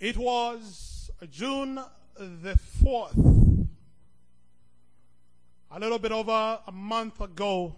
It 0.00 0.16
was 0.16 1.10
June 1.30 1.78
the 2.16 2.58
4th, 2.82 3.66
a 5.70 5.78
little 5.78 5.98
bit 5.98 6.10
over 6.10 6.58
a 6.66 6.72
month 6.72 7.20
ago, 7.20 7.76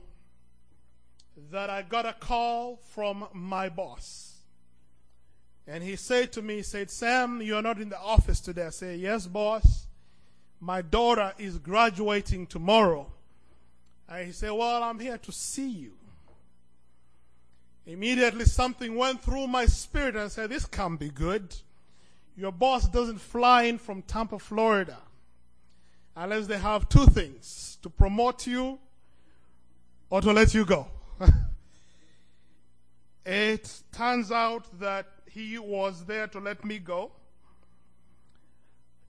that 1.50 1.68
I 1.68 1.82
got 1.82 2.06
a 2.06 2.12
call 2.12 2.76
from 2.94 3.26
my 3.32 3.68
boss. 3.68 4.36
And 5.66 5.82
he 5.82 5.96
said 5.96 6.32
to 6.34 6.42
me, 6.42 6.56
he 6.56 6.62
said, 6.62 6.92
Sam, 6.92 7.42
you're 7.42 7.60
not 7.60 7.80
in 7.80 7.88
the 7.88 7.98
office 7.98 8.38
today. 8.38 8.66
I 8.66 8.70
said, 8.70 9.00
yes, 9.00 9.26
boss. 9.26 9.86
My 10.60 10.80
daughter 10.80 11.32
is 11.38 11.58
graduating 11.58 12.46
tomorrow. 12.46 13.10
And 14.08 14.26
he 14.26 14.32
said, 14.32 14.52
well, 14.52 14.84
I'm 14.84 15.00
here 15.00 15.18
to 15.18 15.32
see 15.32 15.70
you. 15.70 15.92
Immediately 17.84 18.44
something 18.44 18.94
went 18.94 19.22
through 19.22 19.48
my 19.48 19.66
spirit 19.66 20.14
and 20.14 20.24
I 20.24 20.28
said, 20.28 20.50
this 20.50 20.66
can't 20.66 21.00
be 21.00 21.08
good. 21.08 21.52
Your 22.36 22.52
boss 22.52 22.88
doesn't 22.88 23.20
fly 23.20 23.64
in 23.64 23.78
from 23.78 24.02
Tampa, 24.02 24.38
Florida, 24.38 24.98
unless 26.16 26.46
they 26.46 26.58
have 26.58 26.88
two 26.88 27.06
things 27.06 27.78
to 27.82 27.90
promote 27.90 28.46
you 28.46 28.78
or 30.08 30.20
to 30.20 30.32
let 30.32 30.54
you 30.54 30.64
go. 30.64 30.86
it 33.26 33.82
turns 33.92 34.32
out 34.32 34.66
that 34.80 35.06
he 35.30 35.58
was 35.58 36.04
there 36.04 36.26
to 36.28 36.38
let 36.38 36.64
me 36.64 36.78
go 36.78 37.12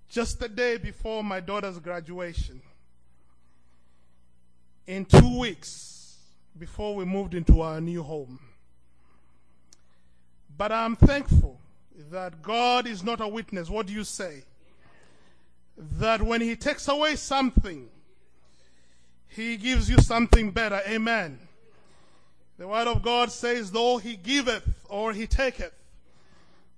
just 0.09 0.39
the 0.39 0.47
day 0.47 0.77
before 0.77 1.23
my 1.23 1.39
daughter's 1.39 1.79
graduation. 1.79 2.61
In 4.85 5.05
two 5.05 5.39
weeks 5.39 6.17
before 6.59 6.93
we 6.95 7.05
moved 7.05 7.33
into 7.33 7.61
our 7.61 7.81
new 7.81 8.03
home. 8.03 8.39
But 10.55 10.71
I'm 10.71 10.95
thankful 10.95 11.59
that 12.11 12.41
God 12.41 12.87
is 12.87 13.03
not 13.03 13.21
a 13.21 13.27
witness. 13.27 13.69
What 13.69 13.87
do 13.87 13.93
you 13.93 14.03
say? 14.03 14.43
That 15.77 16.21
when 16.21 16.41
He 16.41 16.55
takes 16.55 16.87
away 16.87 17.15
something, 17.15 17.89
He 19.27 19.57
gives 19.57 19.89
you 19.89 19.97
something 19.97 20.51
better. 20.51 20.81
Amen. 20.87 21.39
The 22.57 22.67
Word 22.67 22.87
of 22.87 23.01
God 23.01 23.31
says, 23.31 23.71
though 23.71 23.97
He 23.97 24.15
giveth 24.15 24.85
or 24.89 25.13
He 25.13 25.27
taketh, 25.27 25.73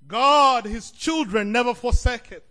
God, 0.08 0.66
His 0.66 0.92
children, 0.92 1.52
never 1.52 1.74
forsaketh. 1.74 2.44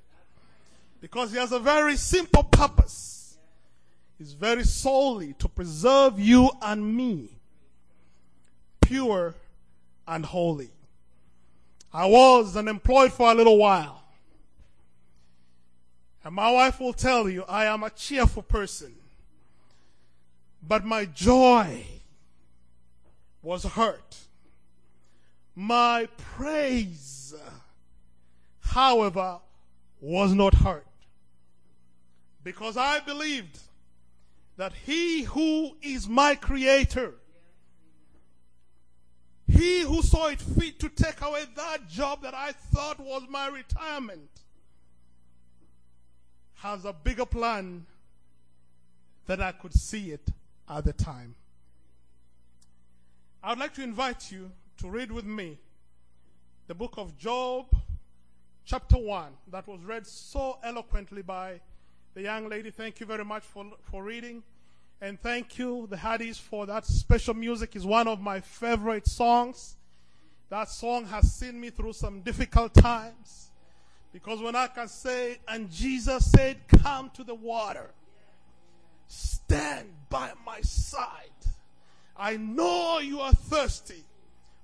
Because 1.01 1.33
He 1.33 1.39
has 1.39 1.53
a 1.53 1.59
very 1.59 1.97
simple 1.97 2.45
purpose. 2.45 3.37
It's 4.21 4.33
very 4.33 4.65
solely 4.65 5.35
to 5.35 5.49
preserve 5.49 6.21
you 6.21 6.51
and 6.63 6.97
me 6.97 7.31
pure 8.81 9.35
and 10.07 10.25
holy. 10.25 10.71
I 11.95 12.07
was 12.07 12.57
unemployed 12.57 13.13
for 13.13 13.31
a 13.31 13.35
little 13.35 13.57
while. 13.57 14.03
And 16.25 16.35
my 16.35 16.51
wife 16.51 16.81
will 16.81 16.93
tell 16.93 17.29
you 17.29 17.45
I 17.49 17.67
am 17.67 17.85
a 17.85 17.91
cheerful 17.91 18.43
person. 18.43 18.97
But 20.67 20.85
my 20.85 21.05
joy 21.05 21.85
was 23.43 23.65
hurt. 23.65 24.17
My 25.55 26.09
praise, 26.17 27.33
however, 28.59 29.39
was 30.01 30.33
not 30.35 30.55
hurt. 30.55 30.87
Because 32.43 32.77
I 32.77 32.99
believed 33.01 33.61
that 34.57 34.73
he 34.85 35.23
who 35.23 35.77
is 35.81 36.09
my 36.09 36.35
creator 36.35 37.15
he 39.55 39.81
who 39.83 40.03
saw 40.03 40.29
it 40.29 40.41
fit 40.41 40.81
to 40.81 40.89
take 40.89 41.21
away 41.21 41.45
that 41.57 41.89
job 41.89 42.23
that 42.23 42.35
I 42.35 42.53
thought 42.53 42.99
was 42.99 43.23
my 43.29 43.49
retirement 43.49 44.31
has 46.57 46.85
a 46.85 46.93
bigger 46.93 47.27
plan 47.27 47.87
than 49.27 49.41
I 49.41 49.53
could 49.53 49.75
see 49.75 50.11
it 50.11 50.29
at 50.69 50.85
the 50.85 50.93
time. 50.93 51.35
I 53.43 53.51
would 53.51 53.59
like 53.59 53.75
to 53.75 53.83
invite 53.83 54.33
you 54.33 54.51
to 54.79 54.89
read 54.89 55.13
with 55.13 55.25
me 55.25 55.59
the 56.67 56.75
book 56.75 56.95
of 56.97 57.17
Job, 57.19 57.67
chapter 58.65 58.97
1, 58.97 59.33
that 59.53 59.67
was 59.69 59.81
read 59.85 60.07
so 60.07 60.59
eloquently 60.65 61.23
by 61.23 61.61
the 62.15 62.23
young 62.23 62.49
lady. 62.49 62.71
Thank 62.71 63.01
you 63.01 63.07
very 63.07 63.25
much 63.25 63.43
for, 63.43 63.67
for 63.91 64.03
reading. 64.03 64.43
And 65.01 65.21
thank 65.21 65.59
you, 65.59 65.87
the 65.91 65.97
Haddies, 65.97 66.39
for 66.39 66.67
that 66.67 66.87
special 66.87 67.35
music. 67.35 67.77
is 67.77 67.85
one 67.85 68.09
of 68.09 68.21
my 68.21 68.41
favorite 68.41 69.07
songs. 69.07 69.77
That 70.51 70.69
song 70.69 71.07
has 71.07 71.33
seen 71.33 71.61
me 71.61 71.71
through 71.71 71.95
some 71.95 72.21
difficult 72.21 72.75
times. 72.75 73.51
Because 74.13 74.41
when 74.41 74.55
I 74.55 74.69
can 74.69 74.89
say, 74.89 75.39
and 75.49 75.71
Jesus 75.71 76.31
said, 76.31 76.59
Come 76.69 77.11
to 77.15 77.25
the 77.25 77.35
water, 77.35 77.91
stand 79.09 79.89
by 80.09 80.33
my 80.47 80.61
side. 80.61 81.31
I 82.17 82.37
know 82.37 83.01
you 83.01 83.21
are 83.21 83.33
thirsty, 83.33 84.05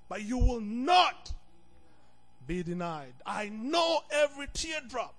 but 0.07 0.23
you 0.23 0.37
will 0.37 0.61
not 0.61 1.33
be 2.47 2.63
denied. 2.63 3.13
I 3.25 3.49
know 3.49 4.01
every 4.09 4.47
teardrop. 4.53 5.13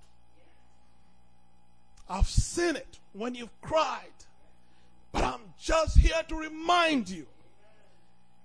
I've 2.09 2.29
seen 2.29 2.77
it 2.77 2.99
when 3.13 3.35
you've 3.35 3.61
cried. 3.61 4.09
But 5.13 5.25
I'm 5.25 5.41
just 5.59 5.99
here 5.99 6.23
to 6.29 6.35
remind 6.35 7.09
you 7.09 7.27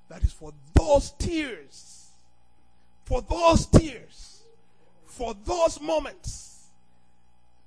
that 0.10 0.24
is 0.24 0.32
for 0.32 0.54
those 0.74 1.12
tears, 1.12 2.10
for 3.06 3.22
those 3.22 3.66
tears, 3.66 4.42
for 5.06 5.34
those 5.46 5.82
moments 5.82 6.68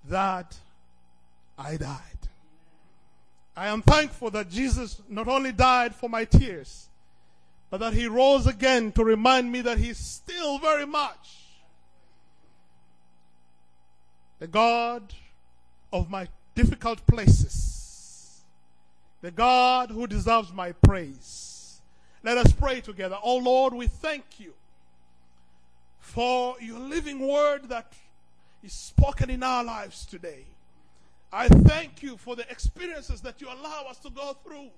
that 0.09 0.57
I 1.59 1.77
died. 1.77 1.99
I 3.57 3.69
am 3.69 3.83
thankful 3.83 4.31
that 4.31 4.49
Jesus 4.49 5.03
not 5.09 5.29
only 5.29 5.53
died 5.53 5.95
for 5.95 6.09
my 6.09 6.25
tears, 6.25 6.89
but 7.69 7.79
that 7.79 7.93
he 7.93 8.07
rose 8.07 8.47
again 8.47 8.93
to 8.93 9.05
remind 9.05 9.51
me 9.51 9.61
that 9.63 9.79
he's 9.79 9.99
still 9.99 10.59
very 10.59 10.87
much 10.87 11.39
the 14.39 14.47
God 14.47 15.13
of 15.93 16.11
my 16.11 16.29
difficult 16.55 17.07
places 17.07 17.80
the 19.23 19.31
God 19.31 19.91
who 19.91 20.07
deserves 20.07 20.53
my 20.53 20.73
praise. 20.73 21.81
Let 22.23 22.39
us 22.39 22.53
pray 22.53 22.81
together. 22.81 23.17
Oh 23.23 23.39
Lord, 23.39 23.75
we 23.75 23.87
thank 23.87 24.25
you 24.39 24.53
for 26.01 26.57
your 26.61 26.79
living 26.79 27.27
word 27.27 27.69
that 27.69 27.93
is 28.63 28.73
spoken 28.73 29.31
in 29.31 29.43
our 29.43 29.65
lives 29.65 30.05
today. 30.07 30.45
I 31.33 31.49
thank 31.49 32.03
you 32.03 32.17
for 32.17 32.35
the 32.35 32.51
experiences 32.51 33.21
that 33.23 33.41
you 33.41 33.49
allow 33.49 33.85
us 33.89 33.99
to 34.01 34.11
go 34.11 34.37
through. 34.45 34.71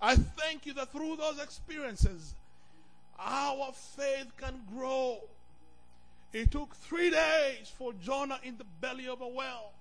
I 0.00 0.14
thank 0.14 0.66
you 0.66 0.74
that 0.74 0.92
through 0.92 1.16
those 1.16 1.40
experiences, 1.42 2.34
our 3.18 3.72
faith 3.72 4.30
can 4.36 4.60
grow. 4.74 5.18
It 6.32 6.50
took 6.50 6.74
three 6.76 7.10
days 7.10 7.72
for 7.76 7.92
Jonah 7.94 8.38
in 8.42 8.58
the 8.58 8.66
belly 8.80 9.08
of 9.08 9.20
a 9.20 9.28
whale 9.28 9.72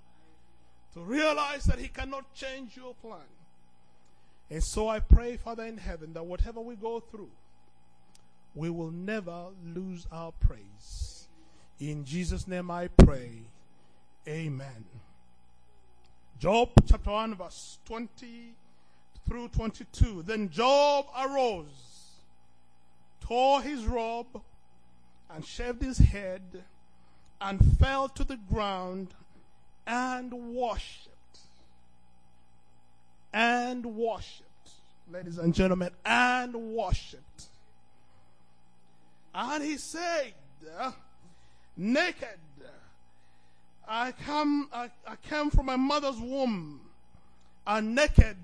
to 0.96 1.02
realize 1.02 1.66
that 1.66 1.78
He 1.78 1.90
cannot 1.90 2.34
change 2.34 2.76
your 2.76 2.96
plan. 2.96 3.20
And 4.50 4.64
so 4.64 4.88
I 4.88 5.00
pray, 5.00 5.38
Father 5.38 5.66
in 5.66 5.78
heaven, 5.78 6.14
that 6.14 6.26
whatever 6.26 6.62
we 6.62 6.76
go 6.76 7.00
through, 7.00 7.32
we 8.56 8.70
will 8.70 8.92
never 8.92 9.48
lose 9.64 10.08
our 10.12 10.32
praise. 10.32 11.28
In 11.80 12.06
Jesus' 12.06 12.48
name 12.48 12.72
I 12.72 12.88
pray. 12.88 13.42
Amen. 14.28 14.86
Job 16.40 16.70
chapter 16.88 17.12
1, 17.12 17.36
verse 17.36 17.80
20 17.86 18.54
through 19.28 19.50
22. 19.50 20.24
Then 20.24 20.50
Job 20.50 21.08
arose, 21.20 22.12
tore 23.20 23.62
his 23.62 23.84
robe, 23.86 24.42
and 25.34 25.46
shaved 25.46 25.82
his 25.82 25.98
head, 25.98 26.64
and 27.42 27.78
fell 27.78 28.08
to 28.10 28.24
the 28.24 28.38
ground 28.38 29.10
and 29.88 30.32
worshipped. 30.34 31.40
And 33.34 33.86
worshipped. 33.86 34.46
Ladies 35.12 35.38
and 35.38 35.54
gentlemen, 35.54 35.92
and 36.06 36.56
worshipped. 36.56 37.46
And 39.34 39.64
he 39.64 39.78
said, 39.78 40.34
Naked, 41.78 42.40
I 43.88 44.14
come, 44.14 44.70
I, 44.74 44.90
I 45.06 45.16
came 45.30 45.50
from 45.50 45.68
my 45.68 45.76
mother's 45.76 46.18
womb, 46.18 46.82
and 47.68 47.94
naked 47.94 48.38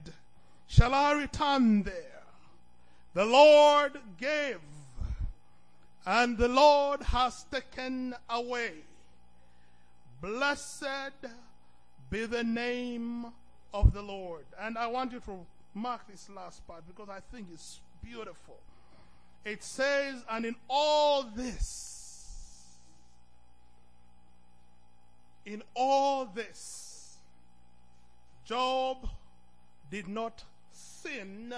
shall 0.68 0.94
I 0.94 1.14
return 1.14 1.84
there. 1.84 2.24
The 3.14 3.26
Lord 3.26 3.94
gave, 4.20 4.60
and 6.06 6.38
the 6.38 6.48
Lord 6.48 7.02
has 7.02 7.46
taken 7.52 8.14
away. 8.30 8.74
Blessed 10.22 11.26
be 12.10 12.26
the 12.26 12.44
name 12.44 13.26
of 13.74 13.94
the 13.94 14.02
Lord. 14.02 14.46
And 14.60 14.78
I 14.78 14.88
want 14.88 15.12
you 15.12 15.20
to 15.22 15.46
mark 15.74 16.08
this 16.10 16.30
last 16.30 16.66
part 16.68 16.84
because 16.88 17.10
I 17.10 17.20
think 17.34 17.48
it's 17.54 17.80
beautiful. 18.04 18.58
It 19.44 19.64
says, 19.64 20.24
and 20.30 20.46
in 20.46 20.56
all 20.70 21.24
this, 21.24 21.92
In 25.46 25.64
all 25.74 26.26
this, 26.26 27.18
Job 28.46 29.10
did 29.90 30.08
not 30.08 30.44
sin 30.72 31.54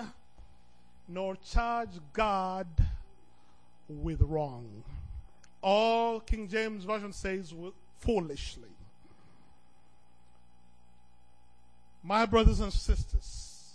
nor 1.07 1.35
charge 1.35 1.99
God 2.13 2.67
with 3.89 4.21
wrong. 4.21 4.83
All 5.61 6.21
King 6.21 6.47
James 6.47 6.85
Version 6.85 7.11
says 7.11 7.53
foolishly. 8.03 8.69
My 12.03 12.25
brothers 12.25 12.59
and 12.59 12.71
sisters, 12.71 13.71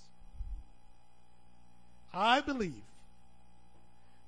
I 2.13 2.41
believe 2.41 2.83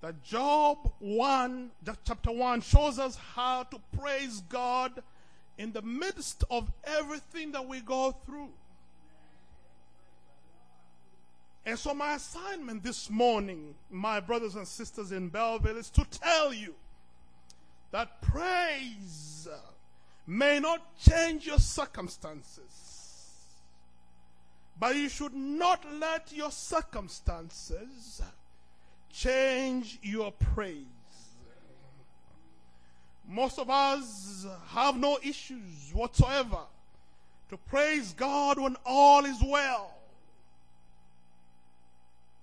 that 0.01 0.23
Job 0.25 0.91
1, 1.01 1.71
chapter 2.05 2.33
1, 2.33 2.63
shows 2.63 2.99
us 2.99 3.17
how 3.35 3.65
to 3.65 3.79
praise 3.99 4.43
God 4.49 5.03
in 5.59 5.73
the 5.73 5.83
midst 5.83 6.45
of 6.51 6.73
everything 6.85 7.53
that 7.53 7.69
we 7.69 7.81
go 7.81 8.13
through. 8.25 8.49
And 11.67 11.79
so, 11.79 11.93
my 11.93 12.15
assignment 12.15 12.83
this 12.83 13.11
morning, 13.11 13.75
my 13.91 14.19
brothers 14.19 14.57
and 14.57 14.67
sisters 14.67 15.13
in 15.13 15.29
Belleville, 15.29 15.77
is 15.77 15.91
to 15.91 16.07
tell 16.11 16.55
you 16.55 16.75
that 17.91 18.23
praise 18.23 19.47
may 20.31 20.61
not 20.61 20.97
change 20.97 21.45
your 21.45 21.59
circumstances, 21.59 22.63
but 24.79 24.95
you 24.95 25.09
should 25.09 25.35
not 25.35 25.85
let 25.99 26.31
your 26.33 26.53
circumstances 26.53 28.23
change 29.13 29.99
your 30.03 30.31
praise. 30.31 30.85
Most 33.29 33.59
of 33.59 33.69
us 33.71 34.47
have 34.69 34.97
no 34.97 35.19
issues 35.21 35.91
whatsoever 35.93 36.61
to 37.49 37.57
praise 37.69 38.13
God 38.13 38.61
when 38.61 38.77
all 38.87 39.25
is 39.25 39.43
well. 39.45 39.97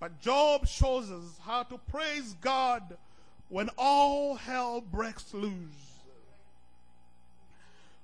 But 0.02 0.20
Job 0.20 0.68
shows 0.68 1.10
us 1.10 1.40
how 1.46 1.64
to 1.64 1.78
praise 1.90 2.36
God 2.42 2.98
when 3.48 3.70
all 3.78 4.36
hell 4.36 4.82
breaks 4.82 5.34
loose. 5.34 5.87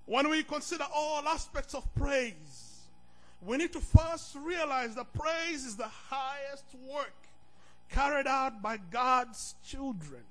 When 0.06 0.30
we 0.30 0.44
consider 0.44 0.86
all 0.94 1.28
aspects 1.28 1.74
of 1.74 1.84
praise, 1.96 2.82
we 3.42 3.58
need 3.58 3.74
to 3.74 3.80
first 3.80 4.36
realize 4.36 4.96
that 4.96 5.14
praise 5.14 5.66
is 5.66 5.76
the 5.76 5.88
highest 5.88 6.66
work 6.90 7.14
carried 7.90 8.28
out 8.28 8.62
by 8.62 8.78
God's 8.78 9.56
children. 9.66 10.24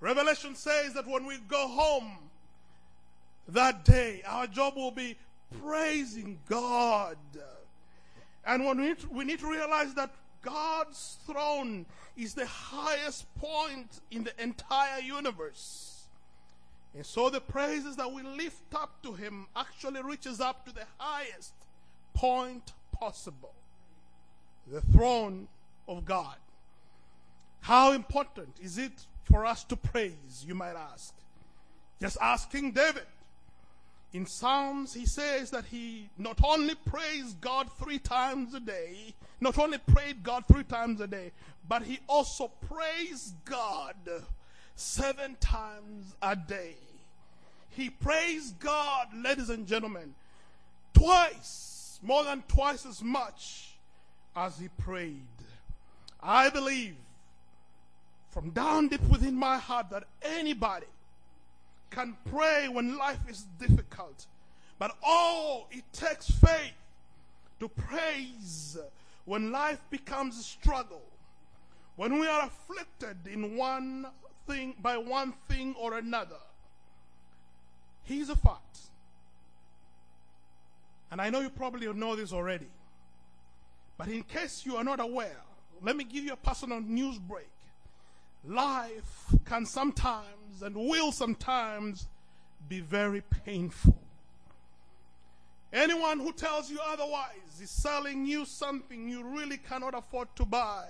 Revelation 0.00 0.54
says 0.54 0.94
that 0.94 1.06
when 1.06 1.26
we 1.26 1.38
go 1.48 1.68
home 1.68 2.12
that 3.48 3.84
day, 3.84 4.22
our 4.26 4.46
job 4.46 4.76
will 4.76 4.90
be 4.90 5.16
praising 5.62 6.38
God. 6.48 7.16
And 8.46 8.64
when 8.64 8.80
we 8.80 8.94
we 9.10 9.24
need 9.24 9.40
to 9.40 9.50
realize 9.50 9.94
that 9.94 10.10
God's 10.42 11.18
throne 11.26 11.86
is 12.16 12.34
the 12.34 12.46
highest 12.46 13.34
point 13.36 14.00
in 14.10 14.24
the 14.24 14.42
entire 14.42 15.00
universe. 15.00 15.93
And 16.94 17.04
so 17.04 17.28
the 17.28 17.40
praises 17.40 17.96
that 17.96 18.12
we 18.12 18.22
lift 18.22 18.74
up 18.74 19.02
to 19.02 19.14
him 19.14 19.46
actually 19.56 20.02
reaches 20.02 20.40
up 20.40 20.64
to 20.66 20.74
the 20.74 20.84
highest 20.98 21.52
point 22.14 22.72
possible. 22.92 23.52
The 24.70 24.80
throne 24.80 25.48
of 25.88 26.04
God. 26.04 26.36
How 27.60 27.92
important 27.92 28.56
is 28.62 28.78
it 28.78 28.92
for 29.24 29.44
us 29.44 29.64
to 29.64 29.76
praise, 29.76 30.44
you 30.46 30.54
might 30.54 30.76
ask? 30.76 31.14
Just 32.00 32.16
ask 32.20 32.50
King 32.50 32.70
David. 32.70 33.06
In 34.12 34.26
Psalms, 34.26 34.94
he 34.94 35.06
says 35.06 35.50
that 35.50 35.64
he 35.64 36.08
not 36.16 36.38
only 36.44 36.76
praised 36.76 37.40
God 37.40 37.68
three 37.72 37.98
times 37.98 38.54
a 38.54 38.60
day, 38.60 39.14
not 39.40 39.58
only 39.58 39.78
prayed 39.78 40.22
God 40.22 40.44
three 40.46 40.62
times 40.62 41.00
a 41.00 41.08
day, 41.08 41.32
but 41.68 41.82
he 41.82 41.98
also 42.08 42.52
praised 42.68 43.34
God 43.44 43.96
seven 44.76 45.36
times 45.40 46.14
a 46.22 46.36
day. 46.36 46.74
He 47.70 47.90
praised 47.90 48.58
God, 48.60 49.08
ladies 49.16 49.50
and 49.50 49.66
gentlemen, 49.66 50.14
twice, 50.92 51.98
more 52.02 52.24
than 52.24 52.42
twice 52.48 52.86
as 52.86 53.02
much 53.02 53.76
as 54.36 54.58
he 54.58 54.68
prayed. 54.78 55.22
I 56.22 56.50
believe 56.50 56.96
from 58.30 58.50
down 58.50 58.88
deep 58.88 59.02
within 59.02 59.36
my 59.36 59.58
heart 59.58 59.90
that 59.90 60.04
anybody 60.22 60.86
can 61.90 62.16
pray 62.30 62.68
when 62.68 62.96
life 62.96 63.20
is 63.28 63.46
difficult. 63.60 64.26
But 64.78 64.96
oh, 65.04 65.66
it 65.70 65.84
takes 65.92 66.30
faith 66.30 66.72
to 67.60 67.68
praise 67.68 68.76
when 69.24 69.52
life 69.52 69.80
becomes 69.90 70.38
a 70.38 70.42
struggle. 70.42 71.02
When 71.96 72.18
we 72.18 72.26
are 72.26 72.46
afflicted 72.46 73.16
in 73.32 73.56
one 73.56 74.06
thing 74.46 74.74
by 74.80 74.96
one 74.96 75.34
thing 75.48 75.74
or 75.78 75.96
another. 75.98 76.36
Here's 78.02 78.28
a 78.28 78.36
fact. 78.36 78.78
And 81.10 81.20
I 81.20 81.30
know 81.30 81.40
you 81.40 81.50
probably 81.50 81.92
know 81.92 82.16
this 82.16 82.32
already. 82.32 82.68
But 83.96 84.08
in 84.08 84.22
case 84.24 84.66
you 84.66 84.76
are 84.76 84.84
not 84.84 85.00
aware, 85.00 85.40
let 85.80 85.96
me 85.96 86.04
give 86.04 86.24
you 86.24 86.32
a 86.32 86.36
personal 86.36 86.80
news 86.80 87.18
break 87.18 87.48
life 88.46 89.34
can 89.44 89.64
sometimes 89.64 90.62
and 90.62 90.76
will 90.76 91.12
sometimes 91.12 92.08
be 92.68 92.80
very 92.80 93.22
painful. 93.44 93.96
Anyone 95.72 96.20
who 96.20 96.32
tells 96.32 96.70
you 96.70 96.78
otherwise 96.86 97.60
is 97.60 97.70
selling 97.70 98.26
you 98.26 98.44
something 98.44 99.08
you 99.08 99.24
really 99.24 99.56
cannot 99.56 99.94
afford 99.94 100.28
to 100.36 100.44
buy. 100.44 100.86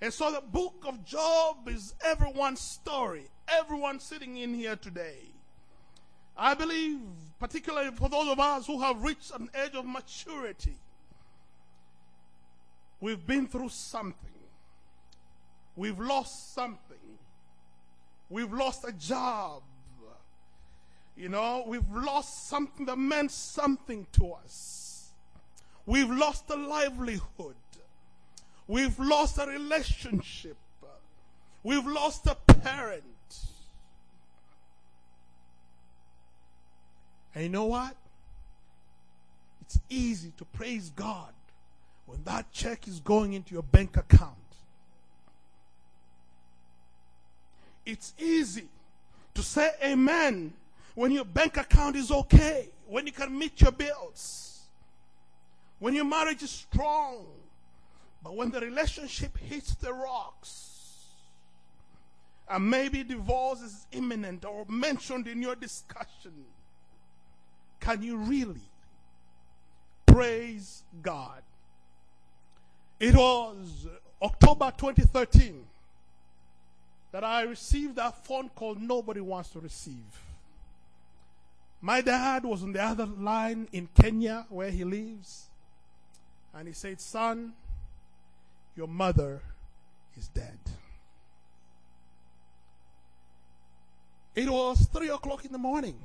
And 0.00 0.12
so 0.12 0.30
the 0.30 0.40
book 0.40 0.84
of 0.86 1.04
Job 1.04 1.68
is 1.68 1.94
everyone's 2.04 2.60
story, 2.60 3.24
everyone 3.48 3.98
sitting 3.98 4.36
in 4.36 4.54
here 4.54 4.76
today. 4.76 5.32
I 6.36 6.54
believe, 6.54 7.00
particularly 7.40 7.90
for 7.90 8.08
those 8.08 8.28
of 8.28 8.38
us 8.38 8.66
who 8.66 8.80
have 8.80 9.02
reached 9.02 9.32
an 9.32 9.50
age 9.64 9.74
of 9.74 9.84
maturity, 9.84 10.76
we've 13.00 13.26
been 13.26 13.48
through 13.48 13.70
something. 13.70 14.14
We've 15.74 15.98
lost 15.98 16.54
something. 16.54 16.98
We've 18.30 18.52
lost 18.52 18.84
a 18.86 18.92
job. 18.92 19.62
You 21.16 21.28
know, 21.28 21.64
we've 21.66 21.90
lost 21.90 22.48
something 22.48 22.86
that 22.86 22.96
meant 22.96 23.32
something 23.32 24.06
to 24.12 24.32
us. 24.34 25.10
We've 25.84 26.10
lost 26.10 26.48
a 26.50 26.56
livelihood. 26.56 27.56
We've 28.68 28.98
lost 28.98 29.38
a 29.38 29.46
relationship. 29.46 30.56
We've 31.64 31.86
lost 31.86 32.26
a 32.26 32.34
parent. 32.34 33.02
And 37.34 37.44
you 37.44 37.50
know 37.50 37.64
what? 37.64 37.96
It's 39.62 39.80
easy 39.88 40.32
to 40.36 40.44
praise 40.44 40.90
God 40.94 41.32
when 42.06 42.22
that 42.24 42.52
check 42.52 42.86
is 42.86 43.00
going 43.00 43.32
into 43.32 43.54
your 43.54 43.62
bank 43.62 43.96
account. 43.96 44.34
It's 47.84 48.12
easy 48.18 48.68
to 49.34 49.42
say 49.42 49.70
amen 49.82 50.52
when 50.94 51.10
your 51.10 51.24
bank 51.24 51.56
account 51.56 51.96
is 51.96 52.10
okay, 52.10 52.68
when 52.86 53.06
you 53.06 53.12
can 53.12 53.38
meet 53.38 53.60
your 53.60 53.72
bills, 53.72 54.60
when 55.78 55.94
your 55.94 56.04
marriage 56.04 56.42
is 56.42 56.50
strong. 56.50 57.24
But 58.22 58.34
when 58.36 58.50
the 58.50 58.60
relationship 58.60 59.38
hits 59.38 59.74
the 59.74 59.92
rocks, 59.92 60.68
and 62.50 62.70
maybe 62.70 63.04
divorce 63.04 63.60
is 63.60 63.86
imminent 63.92 64.44
or 64.44 64.64
mentioned 64.68 65.28
in 65.28 65.42
your 65.42 65.54
discussion, 65.54 66.32
can 67.80 68.02
you 68.02 68.16
really 68.16 68.60
praise 70.06 70.82
God? 71.02 71.42
It 72.98 73.14
was 73.14 73.86
October 74.20 74.72
2013 74.76 75.64
that 77.12 77.22
I 77.22 77.42
received 77.42 77.96
that 77.96 78.24
phone 78.24 78.48
call 78.50 78.74
nobody 78.74 79.20
wants 79.20 79.50
to 79.50 79.60
receive. 79.60 79.94
My 81.80 82.00
dad 82.00 82.44
was 82.44 82.62
on 82.62 82.72
the 82.72 82.82
other 82.82 83.06
line 83.06 83.68
in 83.72 83.88
Kenya 83.94 84.46
where 84.48 84.70
he 84.70 84.84
lives. 84.84 85.46
And 86.52 86.66
he 86.66 86.74
said, 86.74 87.00
Son, 87.00 87.52
your 88.78 88.86
mother 88.86 89.42
is 90.16 90.28
dead. 90.28 90.56
It 94.36 94.48
was 94.48 94.86
three 94.92 95.08
o'clock 95.08 95.44
in 95.44 95.50
the 95.50 95.58
morning. 95.58 95.98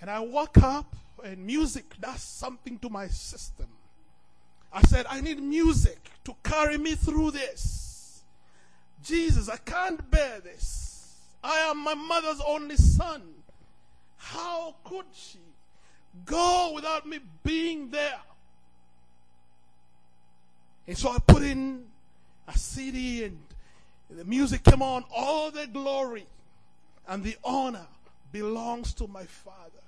And 0.00 0.10
I 0.10 0.18
woke 0.18 0.58
up 0.58 0.96
and 1.24 1.46
music 1.46 1.84
does 2.00 2.20
something 2.20 2.76
to 2.80 2.90
my 2.90 3.06
system. 3.06 3.68
I 4.72 4.82
said, 4.82 5.06
I 5.08 5.20
need 5.20 5.40
music 5.40 6.10
to 6.24 6.34
carry 6.42 6.76
me 6.76 6.96
through 6.96 7.30
this. 7.30 8.24
Jesus, 9.04 9.48
I 9.48 9.58
can't 9.58 10.10
bear 10.10 10.40
this. 10.40 11.14
I 11.42 11.56
am 11.70 11.78
my 11.84 11.94
mother's 11.94 12.40
only 12.44 12.76
son. 12.76 13.22
How 14.16 14.74
could 14.82 15.06
she 15.14 15.38
go 16.24 16.72
without 16.74 17.06
me 17.06 17.20
being 17.44 17.90
there? 17.90 18.18
And 20.88 20.96
so 20.96 21.10
I 21.10 21.18
put 21.18 21.42
in 21.42 21.84
a 22.48 22.56
CD 22.56 23.24
and 23.24 23.38
the 24.08 24.24
music 24.24 24.64
came 24.64 24.80
on. 24.80 25.04
All 25.14 25.50
the 25.50 25.66
glory 25.66 26.26
and 27.06 27.22
the 27.22 27.36
honor 27.44 27.86
belongs 28.32 28.94
to 28.94 29.06
my 29.06 29.24
Father. 29.24 29.82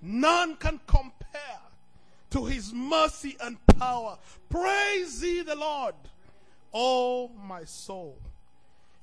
None 0.00 0.54
can 0.56 0.78
compare 0.86 1.60
to 2.30 2.44
his 2.44 2.72
mercy 2.72 3.36
and 3.42 3.58
power. 3.66 4.16
Praise 4.48 5.24
ye 5.24 5.42
the 5.42 5.56
Lord, 5.56 5.96
oh 6.72 7.32
my 7.42 7.64
soul. 7.64 8.16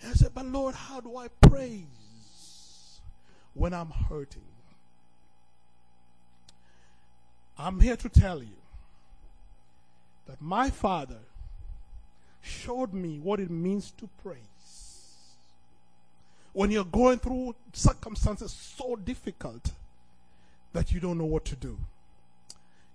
And 0.01 0.11
I 0.11 0.13
said, 0.13 0.33
But 0.33 0.45
Lord, 0.45 0.73
how 0.73 1.01
do 1.01 1.17
I 1.17 1.27
praise 1.41 3.01
when 3.53 3.73
I'm 3.73 3.89
hurting? 3.89 4.41
I'm 7.57 7.81
here 7.81 7.97
to 7.97 8.07
tell 8.07 8.41
you 8.41 8.55
that 10.27 10.41
my 10.41 10.69
Father 10.69 11.19
showed 12.41 12.93
me 12.93 13.19
what 13.19 13.39
it 13.39 13.49
means 13.49 13.91
to 13.97 14.09
praise. 14.23 14.37
When 16.53 16.71
you're 16.71 16.83
going 16.83 17.19
through 17.19 17.55
circumstances 17.73 18.51
so 18.51 18.95
difficult 18.95 19.71
that 20.73 20.91
you 20.91 20.99
don't 20.99 21.17
know 21.17 21.25
what 21.25 21.45
to 21.45 21.55
do. 21.55 21.77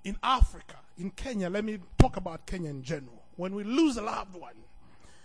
In 0.04 0.16
Africa, 0.22 0.76
in 0.98 1.10
Kenya, 1.10 1.48
let 1.50 1.64
me 1.64 1.78
talk 1.98 2.16
about 2.16 2.46
Kenya 2.46 2.70
in 2.70 2.82
general. 2.82 3.22
When 3.36 3.54
we 3.54 3.64
lose 3.64 3.96
a 3.96 4.02
loved 4.02 4.36
one, 4.36 4.54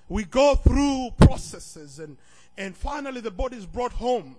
we 0.10 0.24
go 0.26 0.56
through 0.56 1.12
processes 1.20 2.00
and, 2.00 2.18
and 2.58 2.76
finally 2.76 3.22
the 3.22 3.32
body 3.32 3.58
is 3.58 3.66
brought 3.66 3.94
home. 3.94 4.36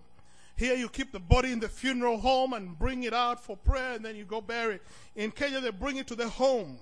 Here 0.57 0.75
you 0.75 0.89
keep 0.89 1.13
the 1.13 1.19
body 1.19 1.51
in 1.51 1.61
the 1.61 1.69
funeral 1.69 2.19
home 2.19 2.53
and 2.53 2.79
bring 2.79 3.05
it 3.05 3.15
out 3.15 3.43
for 3.43 3.57
prayer 3.57 3.95
and 3.95 4.05
then 4.05 4.17
you 4.17 4.25
go 4.25 4.41
bury 4.41 4.77
it. 4.77 4.83
In 5.17 5.31
Kenya 5.31 5.61
they 5.61 5.71
bring 5.71 5.97
it 5.97 6.07
to 6.09 6.15
the 6.15 6.29
home. 6.29 6.79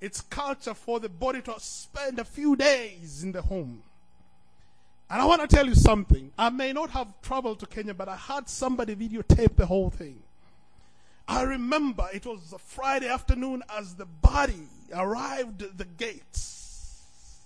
It's 0.00 0.20
culture 0.20 0.74
for 0.74 1.00
the 1.00 1.08
body 1.08 1.40
to 1.42 1.54
spend 1.58 2.18
a 2.18 2.24
few 2.24 2.56
days 2.56 3.22
in 3.22 3.32
the 3.32 3.42
home. 3.42 3.82
And 5.08 5.22
I 5.22 5.24
want 5.24 5.40
to 5.40 5.46
tell 5.46 5.66
you 5.66 5.74
something. 5.74 6.32
I 6.36 6.50
may 6.50 6.72
not 6.72 6.90
have 6.90 7.08
traveled 7.22 7.60
to 7.60 7.66
Kenya, 7.66 7.94
but 7.94 8.08
I 8.08 8.16
had 8.16 8.48
somebody 8.48 8.96
videotape 8.96 9.56
the 9.56 9.66
whole 9.66 9.90
thing. 9.90 10.22
I 11.28 11.42
remember 11.42 12.06
it 12.12 12.26
was 12.26 12.52
a 12.52 12.58
Friday 12.58 13.08
afternoon 13.08 13.62
as 13.68 13.94
the 13.94 14.06
body 14.06 14.68
arrived 14.94 15.62
at 15.62 15.78
the 15.78 15.84
gates. 15.84 17.40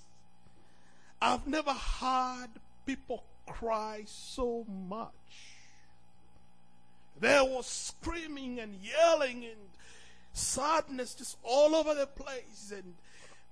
I've 1.23 1.47
never 1.47 1.73
heard 1.73 2.49
people 2.87 3.25
cry 3.47 4.04
so 4.07 4.64
much. 4.88 5.11
There 7.21 7.45
was 7.45 7.66
screaming 7.66 8.59
and 8.59 8.75
yelling 8.83 9.45
and 9.45 9.70
sadness 10.33 11.15
just 11.15 11.37
all 11.43 11.75
over 11.75 11.95
the 11.95 12.07
place. 12.07 12.73
And 12.75 12.95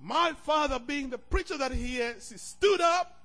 my 0.01 0.33
father, 0.45 0.79
being 0.79 1.11
the 1.11 1.19
preacher 1.19 1.59
that 1.59 1.73
he 1.73 1.99
is, 1.99 2.31
he 2.31 2.39
stood 2.39 2.81
up 2.81 3.19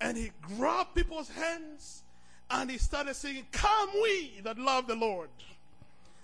and 0.00 0.16
he 0.16 0.32
grabbed 0.56 0.94
people's 0.94 1.28
hands 1.30 2.02
and 2.50 2.70
he 2.70 2.78
started 2.78 3.14
singing, 3.14 3.46
Come 3.52 3.90
we 4.02 4.40
that 4.42 4.58
love 4.58 4.86
the 4.86 4.96
Lord, 4.96 5.30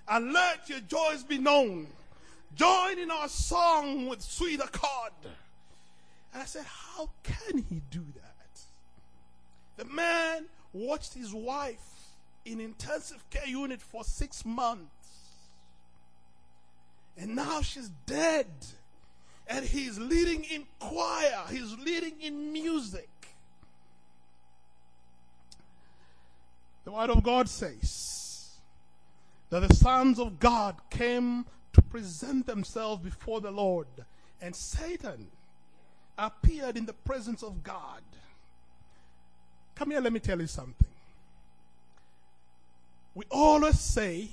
and 0.09 0.33
let 0.33 0.69
your 0.69 0.81
joys 0.81 1.23
be 1.23 1.39
known. 1.39 1.87
Join 2.55 2.99
in 2.99 3.11
our 3.11 3.29
song 3.29 4.07
with 4.07 4.23
sweet 4.23 4.61
accord. 4.61 5.13
And 6.33 6.43
I 6.43 6.47
said, 6.47 6.65
How 6.65 7.11
can 7.23 7.59
he 7.59 7.83
do 7.91 8.05
that? 8.15 8.61
The 9.77 9.85
man 9.85 10.47
watched 10.73 11.15
his 11.15 11.33
wife 11.33 11.97
in 12.45 12.61
intensive 12.61 13.29
care 13.31 13.47
unit 13.47 13.81
for 13.81 14.05
six 14.05 14.45
months. 14.45 14.96
And 17.19 17.35
now 17.35 17.63
she's 17.63 17.91
dead. 18.07 18.47
And 19.49 19.65
he's 19.65 19.99
leading 19.99 20.45
in 20.45 20.65
choir, 20.81 21.45
he's 21.51 21.77
leading 21.79 22.21
in 22.21 22.53
music. 22.53 23.09
The 26.85 26.93
Word 26.93 27.11
of 27.11 27.23
God 27.23 27.49
says 27.49 28.51
that 29.51 29.69
the 29.69 29.75
sons 29.75 30.19
of 30.19 30.41
God 30.41 30.77
came 30.91 31.45
to 31.73 31.83
present 31.83 32.47
themselves 32.47 33.03
before 33.03 33.41
the 33.41 33.51
Lord, 33.51 33.87
and 34.41 34.55
Satan 34.55 35.29
appeared 36.19 36.77
in 36.77 36.87
the 36.87 36.93
presence 36.93 37.43
of 37.43 37.63
God. 37.63 38.03
Come 39.75 39.91
here, 39.91 40.01
let 40.01 40.13
me 40.13 40.21
tell 40.21 40.41
you 40.41 40.47
something. 40.47 40.89
We 43.15 43.25
always 43.31 43.79
say 43.79 44.29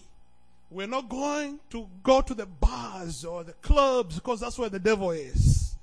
we're 0.73 0.87
not 0.87 1.07
going 1.07 1.59
to 1.69 1.87
go 2.01 2.21
to 2.21 2.33
the 2.33 2.45
bars 2.45 3.23
or 3.23 3.43
the 3.43 3.53
clubs 3.53 4.15
because 4.15 4.39
that's 4.39 4.57
where 4.57 4.69
the 4.69 4.79
devil 4.79 5.11
is. 5.11 5.75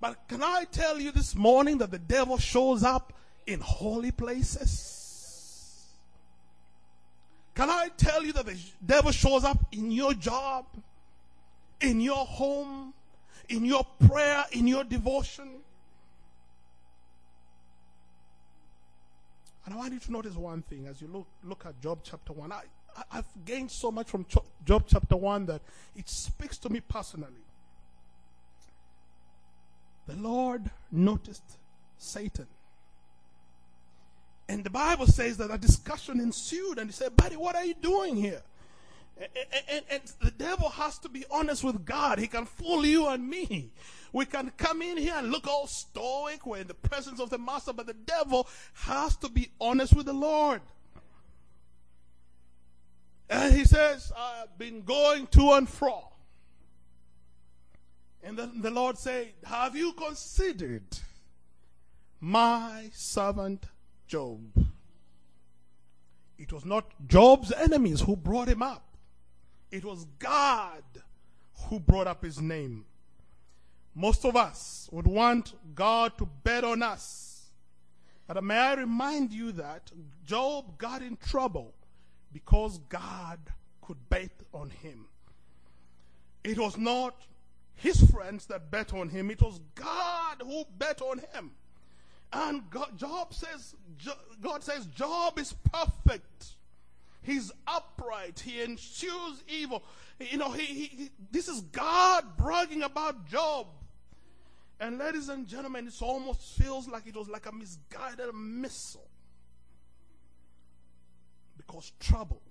But 0.00 0.16
can 0.28 0.42
I 0.42 0.64
tell 0.70 1.00
you 1.00 1.10
this 1.10 1.34
morning 1.34 1.78
that 1.78 1.90
the 1.90 1.98
devil 1.98 2.38
shows 2.38 2.82
up 2.84 3.12
in 3.46 3.60
holy 3.60 4.12
places? 4.12 5.88
Can 7.54 7.68
I 7.68 7.88
tell 7.96 8.24
you 8.24 8.32
that 8.32 8.46
the 8.46 8.58
devil 8.84 9.12
shows 9.12 9.44
up 9.44 9.58
in 9.72 9.90
your 9.90 10.14
job, 10.14 10.66
in 11.80 12.00
your 12.00 12.24
home, 12.24 12.94
in 13.48 13.64
your 13.64 13.84
prayer, 14.08 14.44
in 14.52 14.66
your 14.66 14.84
devotion? 14.84 15.48
And 19.64 19.74
I 19.74 19.76
want 19.76 19.92
you 19.92 20.00
to 20.00 20.12
notice 20.12 20.34
one 20.34 20.62
thing 20.62 20.86
as 20.86 21.00
you 21.00 21.08
look, 21.08 21.26
look 21.44 21.64
at 21.66 21.80
Job 21.80 22.00
chapter 22.02 22.32
1. 22.32 22.50
I, 22.50 22.62
I, 22.96 23.16
have 23.16 23.26
gained 23.44 23.70
so 23.70 23.90
much 23.90 24.08
from 24.08 24.26
Job 24.64 24.84
chapter 24.86 25.16
1 25.16 25.46
that 25.46 25.62
it 25.96 26.08
speaks 26.08 26.58
to 26.58 26.68
me 26.68 26.80
personally. 26.80 27.32
The 30.06 30.14
Lord 30.14 30.70
noticed 30.90 31.58
Satan 31.98 32.46
and 34.52 34.64
the 34.64 34.70
Bible 34.70 35.06
says 35.06 35.38
that 35.38 35.50
a 35.50 35.56
discussion 35.56 36.20
ensued, 36.20 36.78
and 36.78 36.90
he 36.90 36.92
said, 36.92 37.16
Buddy, 37.16 37.36
what 37.36 37.56
are 37.56 37.64
you 37.64 37.74
doing 37.80 38.16
here? 38.16 38.42
And, 39.16 39.28
and, 39.70 39.84
and, 39.90 40.02
the 40.20 40.30
devil 40.30 40.68
has 40.68 40.98
to 40.98 41.08
be 41.08 41.24
honest 41.30 41.64
with 41.64 41.86
God. 41.86 42.18
He 42.18 42.26
can 42.26 42.44
fool 42.44 42.84
you 42.84 43.06
and 43.08 43.28
me. 43.28 43.70
We 44.12 44.26
can 44.26 44.50
come 44.58 44.82
in 44.82 44.98
here 44.98 45.14
and 45.16 45.30
look 45.30 45.46
all 45.46 45.66
stoic. 45.66 46.44
We're 46.44 46.58
in 46.58 46.66
the 46.66 46.74
presence 46.74 47.18
of 47.18 47.30
the 47.30 47.38
master, 47.38 47.72
but 47.72 47.86
the 47.86 47.94
devil 47.94 48.46
has 48.74 49.16
to 49.16 49.30
be 49.30 49.48
honest 49.58 49.94
with 49.94 50.06
the 50.06 50.12
Lord. 50.12 50.60
And 53.32 53.54
he 53.54 53.64
says, 53.64 54.12
I've 54.16 54.58
been 54.58 54.82
going 54.82 55.26
to 55.28 55.52
and 55.52 55.68
fro. 55.68 56.08
And 58.22 58.38
then 58.38 58.60
the 58.60 58.70
Lord 58.70 58.98
said, 58.98 59.32
Have 59.44 59.74
you 59.74 59.92
considered 59.94 60.84
my 62.20 62.88
servant 62.92 63.66
Job. 64.06 64.40
It 66.38 66.52
was 66.52 66.64
not 66.64 66.84
Job's 67.08 67.50
enemies 67.50 68.02
who 68.02 68.14
brought 68.14 68.48
him 68.48 68.62
up. 68.62 68.96
It 69.70 69.84
was 69.84 70.04
God 70.18 70.84
who 71.64 71.80
brought 71.80 72.06
up 72.06 72.22
his 72.22 72.40
name. 72.40 72.84
Most 73.94 74.24
of 74.24 74.36
us 74.36 74.88
would 74.92 75.06
want 75.06 75.54
God 75.74 76.16
to 76.18 76.26
bet 76.26 76.62
on 76.62 76.82
us. 76.82 77.50
But 78.26 78.44
may 78.44 78.58
I 78.58 78.74
remind 78.74 79.32
you 79.32 79.50
that 79.52 79.90
Job 80.24 80.78
got 80.78 81.02
in 81.02 81.16
trouble 81.16 81.74
because 82.32 82.78
God 82.88 83.38
could 83.80 84.08
bet 84.08 84.30
on 84.52 84.70
him. 84.70 85.06
It 86.44 86.58
was 86.58 86.76
not 86.76 87.26
his 87.74 88.00
friends 88.10 88.46
that 88.46 88.70
bet 88.70 88.92
on 88.92 89.08
him, 89.08 89.30
it 89.30 89.42
was 89.42 89.60
God 89.74 90.42
who 90.44 90.64
bet 90.78 91.02
on 91.02 91.20
him. 91.32 91.52
And 92.32 92.68
God, 92.70 92.96
Job 92.96 93.34
says, 93.34 93.74
God 94.40 94.62
says, 94.62 94.86
Job 94.86 95.38
is 95.38 95.54
perfect. 95.70 96.54
He's 97.22 97.52
upright. 97.66 98.40
He 98.40 98.62
eschews 98.62 99.44
evil. 99.46 99.82
You 100.18 100.38
know, 100.38 100.50
he, 100.50 100.64
he, 100.64 101.10
this 101.30 101.46
is 101.48 101.60
God 101.60 102.36
bragging 102.36 102.82
about 102.82 103.26
Job. 103.28 103.66
And 104.80 104.98
ladies 104.98 105.28
and 105.28 105.46
gentlemen, 105.46 105.86
it 105.86 105.94
almost 106.00 106.58
feels 106.58 106.88
like 106.88 107.06
it 107.06 107.14
was 107.14 107.28
like 107.28 107.46
a 107.46 107.52
misguided 107.52 108.34
missile. 108.34 109.08
Because 111.72 111.92
trouble 112.00 112.42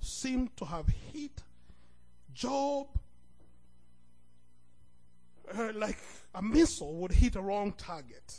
seemed 0.00 0.56
to 0.56 0.64
have 0.64 0.86
hit 1.12 1.42
Job 2.32 2.86
uh, 5.54 5.68
like 5.74 5.98
a 6.34 6.40
missile 6.40 6.94
would 6.94 7.12
hit 7.12 7.36
a 7.36 7.42
wrong 7.42 7.74
target. 7.76 8.38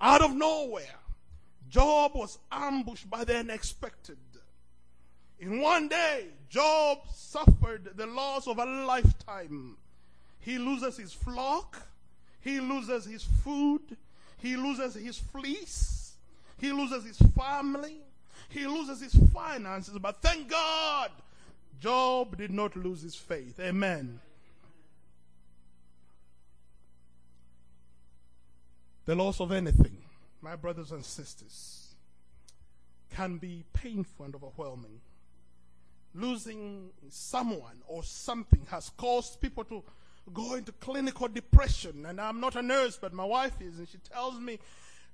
Out 0.00 0.22
of 0.22 0.34
nowhere, 0.34 1.00
Job 1.68 2.12
was 2.14 2.38
ambushed 2.50 3.10
by 3.10 3.24
the 3.24 3.36
unexpected. 3.36 4.16
In 5.38 5.60
one 5.60 5.88
day, 5.88 6.28
Job 6.48 7.00
suffered 7.12 7.90
the 7.94 8.06
loss 8.06 8.46
of 8.46 8.58
a 8.58 8.64
lifetime. 8.64 9.76
He 10.40 10.56
loses 10.56 10.96
his 10.96 11.12
flock, 11.12 11.86
he 12.40 12.58
loses 12.58 13.04
his 13.04 13.22
food, 13.22 13.98
he 14.38 14.56
loses 14.56 14.94
his 14.94 15.18
fleece, 15.18 16.14
he 16.58 16.72
loses 16.72 17.04
his 17.04 17.18
family, 17.32 17.98
he 18.48 18.66
loses 18.66 19.00
his 19.00 19.14
finances. 19.32 19.96
But 19.98 20.22
thank 20.22 20.48
God, 20.48 21.10
Job 21.80 22.36
did 22.36 22.50
not 22.50 22.76
lose 22.76 23.02
his 23.02 23.14
faith. 23.14 23.60
Amen. 23.60 24.20
The 29.04 29.14
loss 29.14 29.40
of 29.40 29.52
anything, 29.52 29.98
my 30.42 30.56
brothers 30.56 30.92
and 30.92 31.04
sisters, 31.04 31.94
can 33.14 33.38
be 33.38 33.64
painful 33.72 34.26
and 34.26 34.34
overwhelming. 34.34 35.00
Losing 36.14 36.90
someone 37.08 37.82
or 37.86 38.02
something 38.02 38.66
has 38.70 38.90
caused 38.96 39.40
people 39.40 39.64
to 39.64 39.82
go 40.32 40.54
into 40.54 40.72
clinical 40.72 41.28
depression. 41.28 42.06
And 42.06 42.20
I'm 42.20 42.40
not 42.40 42.56
a 42.56 42.62
nurse, 42.62 42.98
but 43.00 43.12
my 43.12 43.24
wife 43.24 43.60
is, 43.60 43.78
and 43.78 43.88
she 43.88 43.98
tells 43.98 44.38
me 44.38 44.58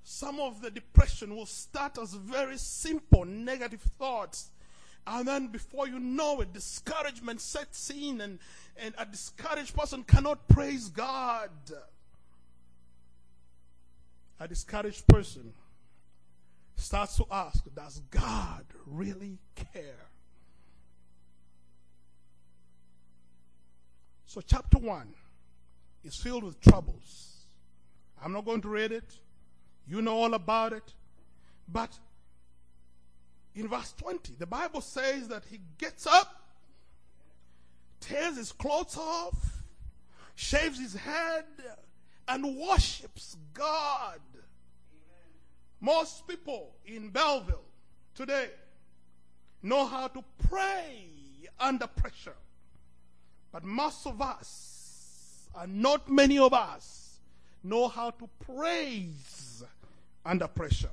some 0.05 0.39
of 0.39 0.61
the 0.61 0.71
depression 0.71 1.35
will 1.35 1.47
start 1.47 1.99
as 1.99 2.13
very 2.13 2.59
simple 2.59 3.25
negative 3.25 3.81
thoughts. 3.99 4.51
And 5.07 5.27
then 5.27 5.49
before 5.49 5.89
you 5.89 5.99
know 5.99 6.43
it, 6.43 6.53
discouragement 6.53 7.41
sets 7.41 7.91
in, 7.91 8.21
and, 8.21 8.39
and 8.77 8.95
a 8.99 9.07
discouraged 9.07 9.75
person 9.75 10.05
cannot 10.05 10.47
praise 10.47 10.89
God. 10.89 11.51
A 14.39 14.47
discouraged 14.47 15.07
person 15.07 15.55
starts 16.77 17.17
to 17.17 17.27
ask, 17.31 17.65
Does 17.75 18.01
God 18.11 18.65
really 18.87 19.39
care? 19.55 20.09
So, 24.27 24.43
chapter 24.43 24.79
1 24.79 25.15
is 26.03 26.17
filled 26.17 26.45
with 26.45 26.61
troubles. 26.61 27.47
I'm 28.23 28.33
not 28.33 28.45
going 28.45 28.61
to 28.63 28.69
read 28.69 28.93
it. 28.93 29.19
You 29.87 30.03
know 30.03 30.17
all 30.17 30.35
about 30.35 30.73
it. 30.73 30.95
But 31.69 31.99
in 33.55 33.69
verse 33.69 33.93
20, 33.99 34.35
the 34.39 34.47
Bible 34.47 34.81
says 34.81 35.29
that 35.29 35.45
he 35.51 35.61
gets 35.79 36.07
up, 36.07 36.43
tears 38.01 38.37
his 38.37 38.53
clothes 38.53 38.97
off, 38.97 39.63
shaves 40.35 40.79
his 40.79 40.95
head, 40.95 41.45
and 42.27 42.57
worships 42.57 43.37
God. 43.53 44.21
Most 45.81 46.27
people 46.27 46.75
in 46.87 47.11
Belleville 47.11 47.65
today 48.15 48.49
know 49.63 49.87
how 49.87 50.09
to 50.09 50.25
pray 50.49 51.09
under 51.61 51.87
pressure. 51.87 52.37
But 53.53 53.65
most 53.65 54.07
of 54.07 54.21
us, 54.21 55.49
and 55.57 55.81
not 55.81 56.11
many 56.11 56.39
of 56.39 56.53
us, 56.53 57.21
know 57.63 57.89
how 57.89 58.11
to 58.11 58.29
praise 58.45 59.63
under 60.25 60.49
pressure. 60.49 60.91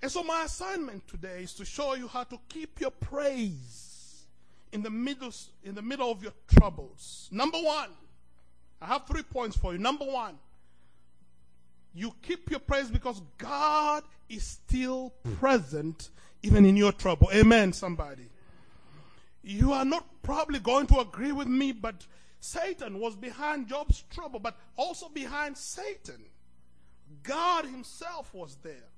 And 0.00 0.10
so 0.10 0.24
my 0.24 0.42
assignment 0.44 1.06
today 1.06 1.42
is 1.42 1.54
to 1.54 1.64
show 1.64 1.94
you 1.94 2.08
how 2.08 2.24
to 2.24 2.38
keep 2.48 2.80
your 2.80 2.90
praise 2.90 4.24
in 4.72 4.82
the 4.82 4.90
middle, 4.90 5.32
in 5.62 5.74
the 5.74 5.82
middle 5.82 6.10
of 6.10 6.22
your 6.22 6.32
troubles. 6.52 7.28
Number 7.30 7.58
one, 7.58 7.90
I 8.80 8.86
have 8.86 9.06
three 9.06 9.22
points 9.22 9.56
for 9.56 9.72
you. 9.72 9.78
Number 9.78 10.04
one, 10.04 10.38
you 11.94 12.12
keep 12.22 12.50
your 12.50 12.58
praise 12.58 12.90
because 12.90 13.22
God 13.38 14.02
is 14.28 14.42
still 14.42 15.12
present 15.38 16.10
even 16.42 16.64
in 16.64 16.76
your 16.76 16.92
trouble. 16.92 17.28
Amen, 17.32 17.72
somebody. 17.72 18.28
You 19.44 19.72
are 19.72 19.84
not 19.84 20.04
probably 20.22 20.58
going 20.58 20.86
to 20.88 21.00
agree 21.00 21.32
with 21.32 21.48
me, 21.48 21.72
but 21.72 22.06
Satan 22.40 22.98
was 22.98 23.14
behind 23.14 23.68
Job's 23.68 24.02
trouble, 24.10 24.40
but 24.40 24.58
also 24.76 25.08
behind 25.08 25.56
Satan. 25.56 26.24
God 27.22 27.64
himself 27.66 28.32
was 28.34 28.56
there. 28.62 28.88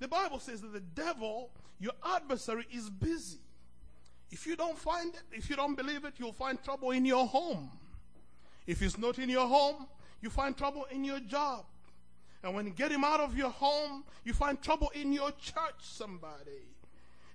The 0.00 0.08
Bible 0.08 0.38
says 0.38 0.60
that 0.62 0.72
the 0.72 0.80
devil, 0.80 1.50
your 1.78 1.92
adversary, 2.04 2.66
is 2.72 2.90
busy. 2.90 3.38
If 4.30 4.46
you 4.46 4.56
don't 4.56 4.76
find 4.76 5.14
it, 5.14 5.22
if 5.32 5.48
you 5.48 5.56
don't 5.56 5.76
believe 5.76 6.04
it, 6.04 6.14
you'll 6.18 6.32
find 6.32 6.62
trouble 6.62 6.90
in 6.90 7.04
your 7.04 7.26
home. 7.26 7.70
If 8.66 8.82
it's 8.82 8.98
not 8.98 9.18
in 9.18 9.28
your 9.28 9.46
home, 9.46 9.86
you 10.20 10.30
find 10.30 10.56
trouble 10.56 10.86
in 10.90 11.04
your 11.04 11.20
job. 11.20 11.64
And 12.42 12.54
when 12.54 12.66
you 12.66 12.72
get 12.72 12.90
him 12.90 13.04
out 13.04 13.20
of 13.20 13.36
your 13.36 13.50
home, 13.50 14.04
you 14.24 14.32
find 14.32 14.60
trouble 14.60 14.90
in 14.94 15.12
your 15.12 15.30
church, 15.32 15.80
somebody. 15.80 16.68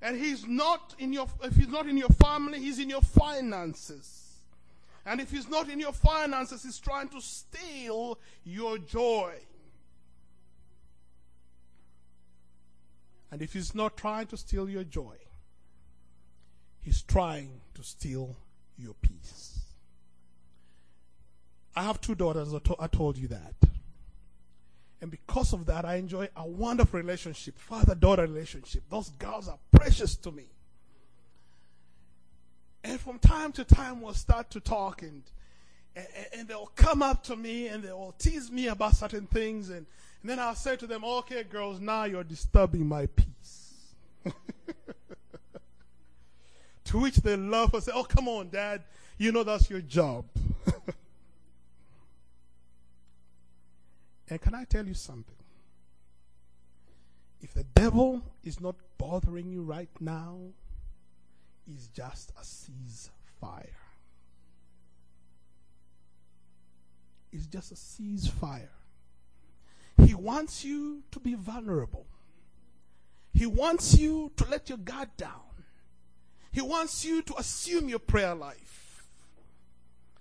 And 0.01 0.17
he's 0.17 0.45
not 0.45 0.95
in 0.99 1.11
your, 1.11 1.27
if 1.43 1.55
he's 1.55 1.67
not 1.67 1.87
in 1.87 1.97
your 1.97 2.09
family, 2.09 2.59
he's 2.59 2.79
in 2.79 2.89
your 2.89 3.01
finances. 3.01 4.41
And 5.05 5.19
if 5.19 5.31
he's 5.31 5.49
not 5.49 5.69
in 5.69 5.79
your 5.79 5.93
finances, 5.93 6.63
he's 6.63 6.79
trying 6.79 7.09
to 7.09 7.21
steal 7.21 8.19
your 8.43 8.77
joy. 8.77 9.33
And 13.31 13.41
if 13.41 13.53
he's 13.53 13.75
not 13.75 13.95
trying 13.95 14.27
to 14.27 14.37
steal 14.37 14.69
your 14.69 14.83
joy, 14.83 15.15
he's 16.81 17.01
trying 17.01 17.61
to 17.75 17.83
steal 17.83 18.35
your 18.77 18.95
peace. 18.95 19.59
I 21.75 21.83
have 21.83 22.01
two 22.01 22.15
daughters, 22.15 22.53
I 22.79 22.87
told 22.87 23.17
you 23.17 23.27
that. 23.29 23.53
And 25.01 25.09
because 25.09 25.53
of 25.53 25.65
that, 25.67 25.85
I 25.85 25.95
enjoy 25.95 26.27
a 26.35 26.45
wonderful 26.45 26.99
relationship, 26.99 27.57
father 27.57 27.95
daughter 27.95 28.23
relationship. 28.23 28.83
Those 28.89 29.09
girls 29.11 29.47
are 29.47 29.59
precious 29.71 30.15
to 30.17 30.31
me. 30.31 30.47
And 32.83 32.99
from 32.99 33.19
time 33.19 33.51
to 33.53 33.63
time, 33.63 34.01
we'll 34.01 34.13
start 34.13 34.49
to 34.51 34.59
talk, 34.59 35.01
and, 35.01 35.23
and, 35.95 36.07
and 36.33 36.47
they'll 36.47 36.71
come 36.75 37.01
up 37.01 37.23
to 37.25 37.35
me 37.35 37.67
and 37.67 37.83
they'll 37.83 38.15
tease 38.17 38.51
me 38.51 38.67
about 38.67 38.95
certain 38.95 39.27
things. 39.27 39.69
And, 39.69 39.85
and 40.21 40.29
then 40.29 40.39
I'll 40.39 40.55
say 40.55 40.75
to 40.75 40.87
them, 40.87 41.03
Okay, 41.03 41.43
girls, 41.43 41.79
now 41.79 42.03
you're 42.05 42.23
disturbing 42.23 42.87
my 42.87 43.05
peace. 43.07 43.93
to 46.85 46.99
which 46.99 47.17
they 47.17 47.35
laugh 47.37 47.73
and 47.73 47.83
say, 47.83 47.91
Oh, 47.93 48.03
come 48.03 48.27
on, 48.27 48.49
dad. 48.49 48.83
You 49.17 49.31
know 49.31 49.43
that's 49.43 49.69
your 49.69 49.81
job. 49.81 50.25
And 54.29 54.39
can 54.39 54.53
I 54.53 54.63
tell 54.63 54.85
you 54.85 54.93
something? 54.93 55.35
If 57.41 57.53
the 57.53 57.63
devil 57.63 58.21
is 58.43 58.59
not 58.59 58.75
bothering 58.97 59.49
you 59.49 59.63
right 59.63 59.89
now, 59.99 60.39
he's 61.65 61.87
just 61.87 62.31
a 62.31 62.41
ceasefire. 62.41 63.69
It's 67.31 67.47
just 67.47 67.71
a 67.71 67.75
ceasefire. 67.75 68.69
He 70.09 70.15
wants 70.15 70.65
you 70.65 71.03
to 71.11 71.19
be 71.19 71.35
vulnerable. 71.35 72.07
He 73.31 73.45
wants 73.45 73.95
you 73.95 74.31
to 74.37 74.49
let 74.49 74.67
your 74.67 74.79
guard 74.79 75.09
down. 75.17 75.51
He 76.51 76.61
wants 76.61 77.05
you 77.05 77.21
to 77.21 77.35
assume 77.37 77.87
your 77.87 77.99
prayer 77.99 78.33
life. 78.33 79.05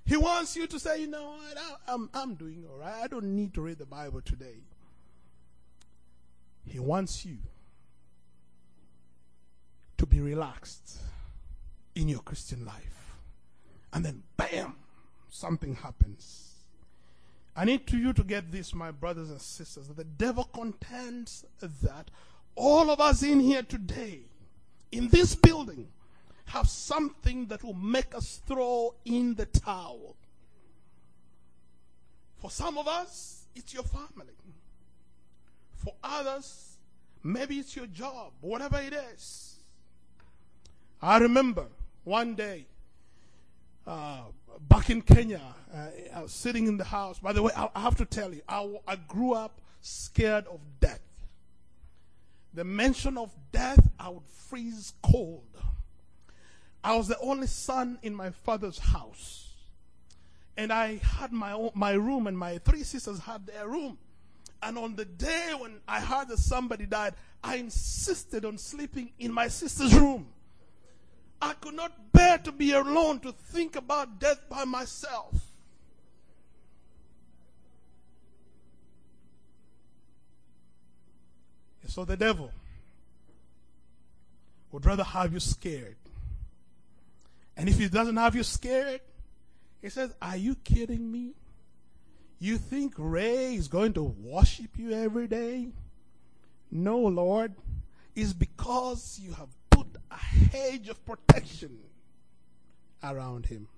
He 0.04 0.18
wants 0.18 0.56
you 0.56 0.66
to 0.66 0.78
say, 0.78 1.00
you 1.00 1.06
know 1.06 1.38
what, 1.38 1.56
I, 1.56 1.94
am 1.94 2.10
I'm, 2.12 2.22
I'm 2.22 2.34
doing 2.34 2.66
all 2.70 2.76
right. 2.76 3.02
I 3.02 3.06
don't 3.06 3.34
need 3.34 3.54
to 3.54 3.62
read 3.62 3.78
the 3.78 3.86
Bible 3.86 4.20
today. 4.20 4.58
He 6.66 6.78
wants 6.78 7.24
you 7.24 7.38
to 9.96 10.04
be 10.04 10.20
relaxed 10.20 10.98
in 11.94 12.10
your 12.10 12.20
Christian 12.20 12.66
life. 12.66 13.14
And 13.94 14.04
then, 14.04 14.22
bam, 14.36 14.74
something 15.30 15.76
happens. 15.76 16.47
I 17.58 17.64
need 17.64 17.88
to 17.88 17.98
you 17.98 18.12
to 18.12 18.22
get 18.22 18.52
this, 18.52 18.72
my 18.72 18.92
brothers 18.92 19.30
and 19.30 19.40
sisters. 19.40 19.88
The 19.88 20.04
devil 20.04 20.44
contends 20.44 21.44
that 21.60 22.08
all 22.54 22.88
of 22.88 23.00
us 23.00 23.24
in 23.24 23.40
here 23.40 23.62
today, 23.64 24.20
in 24.92 25.08
this 25.08 25.34
building, 25.34 25.88
have 26.44 26.68
something 26.68 27.46
that 27.46 27.64
will 27.64 27.74
make 27.74 28.14
us 28.14 28.40
throw 28.46 28.94
in 29.04 29.34
the 29.34 29.46
towel. 29.46 30.14
For 32.36 32.48
some 32.48 32.78
of 32.78 32.86
us, 32.86 33.46
it's 33.56 33.74
your 33.74 33.82
family. 33.82 34.38
For 35.78 35.94
others, 36.04 36.76
maybe 37.24 37.58
it's 37.58 37.74
your 37.74 37.88
job, 37.88 38.34
whatever 38.40 38.78
it 38.78 38.92
is. 38.92 39.56
I 41.02 41.18
remember 41.18 41.66
one 42.04 42.36
day 42.36 42.66
uh, 43.84 44.26
back 44.60 44.90
in 44.90 45.02
Kenya, 45.02 45.42
uh, 45.72 45.86
I 46.14 46.22
was 46.22 46.32
sitting 46.32 46.66
in 46.66 46.76
the 46.76 46.84
house. 46.84 47.18
By 47.18 47.32
the 47.32 47.42
way, 47.42 47.52
I, 47.56 47.68
I 47.74 47.80
have 47.80 47.96
to 47.96 48.04
tell 48.04 48.32
you, 48.32 48.42
I, 48.48 48.68
I 48.86 48.96
grew 48.96 49.32
up 49.34 49.60
scared 49.80 50.46
of 50.46 50.60
death. 50.80 51.00
The 52.54 52.64
mention 52.64 53.18
of 53.18 53.30
death, 53.52 53.88
I 53.98 54.08
would 54.08 54.26
freeze 54.48 54.94
cold. 55.02 55.44
I 56.82 56.96
was 56.96 57.08
the 57.08 57.18
only 57.18 57.46
son 57.46 57.98
in 58.02 58.14
my 58.14 58.30
father's 58.30 58.78
house. 58.78 59.50
And 60.56 60.72
I 60.72 60.96
had 60.96 61.32
my 61.32 61.52
own, 61.52 61.70
my 61.74 61.92
room 61.92 62.26
and 62.26 62.36
my 62.36 62.58
three 62.58 62.82
sisters 62.82 63.20
had 63.20 63.46
their 63.46 63.68
room. 63.68 63.98
And 64.62 64.76
on 64.76 64.96
the 64.96 65.04
day 65.04 65.52
when 65.56 65.80
I 65.86 66.00
heard 66.00 66.28
that 66.28 66.38
somebody 66.38 66.86
died, 66.86 67.14
I 67.44 67.56
insisted 67.56 68.44
on 68.44 68.58
sleeping 68.58 69.12
in 69.18 69.32
my 69.32 69.48
sister's 69.48 69.94
room. 69.94 70.28
I 71.40 71.52
could 71.54 71.74
not 71.74 72.12
bear 72.12 72.38
to 72.38 72.52
be 72.52 72.72
alone 72.72 73.20
to 73.20 73.32
think 73.32 73.76
about 73.76 74.18
death 74.18 74.40
by 74.48 74.64
myself. 74.64 75.34
So 81.86 82.04
the 82.04 82.16
devil 82.16 82.52
would 84.70 84.84
rather 84.84 85.02
have 85.02 85.32
you 85.32 85.40
scared. 85.40 85.96
And 87.56 87.68
if 87.68 87.78
he 87.78 87.88
doesn't 87.88 88.16
have 88.16 88.36
you 88.36 88.42
scared, 88.42 89.00
he 89.80 89.88
says, 89.88 90.14
Are 90.20 90.36
you 90.36 90.54
kidding 90.56 91.10
me? 91.10 91.32
You 92.38 92.56
think 92.56 92.94
Ray 92.96 93.54
is 93.54 93.66
going 93.66 93.94
to 93.94 94.02
worship 94.02 94.78
you 94.78 94.92
every 94.92 95.26
day? 95.26 95.68
No, 96.70 96.98
Lord. 96.98 97.54
It's 98.14 98.32
because 98.32 99.18
you 99.22 99.32
have 99.32 99.48
a 100.10 100.16
hedge 100.16 100.88
of 100.88 101.04
protection 101.04 101.78
around 103.02 103.46
him. 103.46 103.68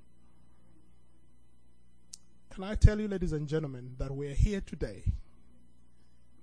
Can 2.50 2.64
I 2.64 2.74
tell 2.74 3.00
you, 3.00 3.08
ladies 3.08 3.32
and 3.32 3.46
gentlemen, 3.48 3.94
that 3.98 4.10
we're 4.10 4.34
here 4.34 4.60
today 4.60 5.04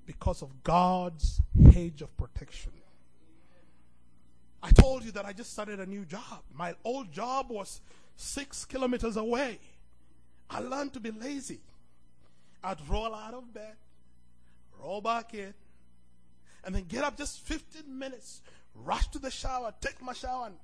because 0.05 0.41
of 0.41 0.63
God's 0.63 1.41
hedge 1.73 2.01
of 2.01 2.15
protection? 2.17 2.71
I 4.63 4.71
told 4.71 5.03
you 5.03 5.11
that 5.11 5.25
I 5.25 5.33
just 5.33 5.51
started 5.53 5.79
a 5.79 5.85
new 5.85 6.05
job. 6.05 6.41
My 6.53 6.75
old 6.83 7.11
job 7.11 7.49
was 7.49 7.81
six 8.15 8.65
kilometers 8.65 9.15
away. 9.15 9.59
I 10.49 10.59
learned 10.59 10.93
to 10.93 10.99
be 10.99 11.11
lazy. 11.11 11.59
I'd 12.63 12.77
roll 12.89 13.13
out 13.13 13.33
of 13.33 13.53
bed, 13.53 13.75
roll 14.81 15.01
back 15.01 15.33
in, 15.33 15.53
and 16.63 16.73
then 16.73 16.85
get 16.87 17.03
up 17.03 17.17
just 17.17 17.39
15 17.41 17.97
minutes, 17.97 18.41
rush 18.83 19.07
to 19.09 19.19
the 19.19 19.31
shower, 19.31 19.73
take 19.81 20.01
my 20.01 20.13
shower, 20.13 20.47
and 20.47 20.55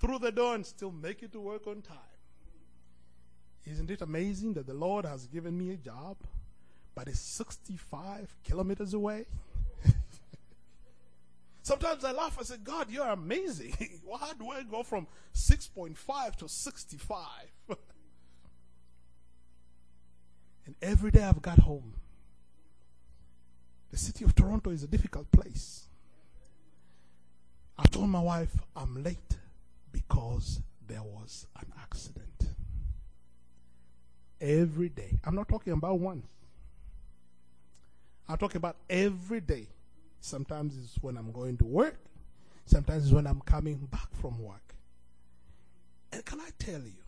through 0.00 0.18
the 0.18 0.32
door 0.32 0.54
and 0.54 0.66
still 0.66 0.90
make 0.90 1.22
it 1.22 1.32
to 1.32 1.40
work 1.40 1.66
on 1.66 1.82
time. 1.82 1.96
Isn't 3.66 3.90
it 3.90 4.02
amazing 4.02 4.54
that 4.54 4.66
the 4.66 4.74
Lord 4.74 5.06
has 5.06 5.26
given 5.26 5.56
me 5.56 5.70
a 5.70 5.76
job, 5.76 6.16
but 6.94 7.08
it's 7.08 7.20
65 7.20 8.34
kilometers 8.44 8.92
away? 8.92 9.24
Sometimes 11.62 12.04
I 12.04 12.12
laugh. 12.12 12.36
I 12.38 12.42
say, 12.42 12.56
God, 12.62 12.90
you're 12.90 13.08
amazing. 13.08 14.00
How 14.20 14.34
do 14.34 14.50
I 14.50 14.62
go 14.64 14.82
from 14.82 15.06
6.5 15.34 16.36
to 16.36 16.48
65? 16.48 17.26
and 20.66 20.74
every 20.82 21.10
day 21.10 21.22
I've 21.22 21.40
got 21.40 21.60
home. 21.60 21.94
The 23.90 23.96
city 23.96 24.24
of 24.24 24.34
Toronto 24.34 24.70
is 24.70 24.82
a 24.82 24.88
difficult 24.88 25.30
place. 25.30 25.86
I 27.78 27.84
told 27.84 28.08
my 28.08 28.20
wife 28.20 28.56
I'm 28.76 29.02
late 29.02 29.36
because 29.92 30.60
there 30.86 31.02
was 31.02 31.46
an 31.60 31.72
accident. 31.80 32.24
Every 34.40 34.88
day. 34.88 35.18
I'm 35.24 35.34
not 35.34 35.48
talking 35.48 35.72
about 35.72 35.98
once. 35.98 36.26
I'm 38.28 38.36
talking 38.38 38.56
about 38.56 38.76
every 38.88 39.40
day. 39.40 39.68
Sometimes 40.20 40.76
it's 40.82 41.02
when 41.02 41.16
I'm 41.16 41.32
going 41.32 41.56
to 41.58 41.64
work. 41.64 41.98
Sometimes 42.66 43.04
it's 43.04 43.12
when 43.12 43.26
I'm 43.26 43.40
coming 43.40 43.88
back 43.90 44.08
from 44.20 44.42
work. 44.42 44.74
And 46.12 46.24
can 46.24 46.40
I 46.40 46.48
tell 46.58 46.80
you, 46.80 47.03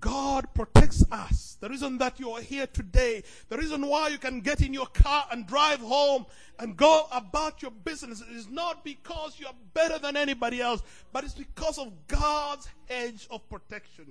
God 0.00 0.46
protects 0.54 1.04
us. 1.10 1.56
The 1.60 1.68
reason 1.68 1.98
that 1.98 2.20
you 2.20 2.30
are 2.32 2.40
here 2.40 2.66
today, 2.66 3.22
the 3.48 3.56
reason 3.56 3.86
why 3.86 4.08
you 4.08 4.18
can 4.18 4.40
get 4.40 4.60
in 4.60 4.72
your 4.72 4.86
car 4.86 5.26
and 5.30 5.46
drive 5.46 5.80
home 5.80 6.26
and 6.58 6.76
go 6.76 7.06
about 7.12 7.62
your 7.62 7.70
business 7.70 8.20
is 8.20 8.48
not 8.48 8.84
because 8.84 9.38
you 9.38 9.46
are 9.46 9.54
better 9.72 9.98
than 9.98 10.16
anybody 10.16 10.60
else, 10.60 10.82
but 11.12 11.24
it's 11.24 11.34
because 11.34 11.78
of 11.78 11.92
God's 12.06 12.68
hedge 12.88 13.26
of 13.30 13.48
protection. 13.48 14.06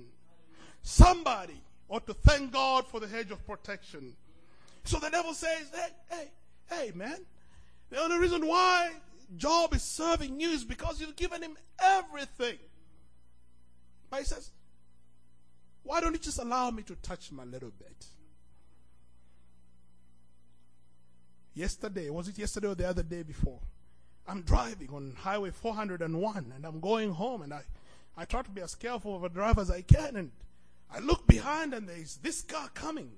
Somebody 0.82 1.60
ought 1.88 2.06
to 2.06 2.14
thank 2.14 2.52
God 2.52 2.86
for 2.86 3.00
the 3.00 3.08
hedge 3.08 3.30
of 3.30 3.44
protection. 3.46 4.14
So 4.84 4.98
the 4.98 5.10
devil 5.10 5.32
says, 5.32 5.70
hey, 5.72 5.88
hey, 6.10 6.30
hey, 6.70 6.92
man, 6.94 7.18
the 7.90 8.00
only 8.00 8.18
reason 8.18 8.46
why 8.46 8.92
Job 9.36 9.74
is 9.74 9.82
serving 9.82 10.40
you 10.40 10.50
is 10.50 10.64
because 10.64 11.00
you've 11.00 11.16
given 11.16 11.42
him 11.42 11.56
everything. 11.78 12.58
But 14.10 14.20
he 14.20 14.24
says, 14.26 14.50
Why 15.84 16.00
don't 16.00 16.12
you 16.12 16.18
just 16.18 16.38
allow 16.38 16.70
me 16.70 16.82
to 16.84 16.96
touch 16.96 17.30
him 17.30 17.38
a 17.38 17.44
little 17.44 17.70
bit? 17.70 18.06
Yesterday, 21.54 22.10
was 22.10 22.26
it 22.26 22.38
yesterday 22.38 22.68
or 22.68 22.74
the 22.74 22.88
other 22.88 23.02
day 23.02 23.22
before? 23.22 23.60
I'm 24.26 24.42
driving 24.42 24.88
on 24.92 25.14
Highway 25.18 25.50
401 25.50 26.52
and 26.56 26.66
I'm 26.66 26.80
going 26.80 27.12
home 27.12 27.42
and 27.42 27.52
I, 27.52 27.62
I 28.16 28.24
try 28.24 28.42
to 28.42 28.50
be 28.50 28.62
as 28.62 28.74
careful 28.74 29.14
of 29.14 29.24
a 29.24 29.28
driver 29.28 29.60
as 29.60 29.70
I 29.70 29.82
can 29.82 30.16
and 30.16 30.30
I 30.90 31.00
look 31.00 31.26
behind 31.26 31.74
and 31.74 31.88
there's 31.88 32.16
this 32.16 32.42
car 32.42 32.68
coming. 32.72 33.10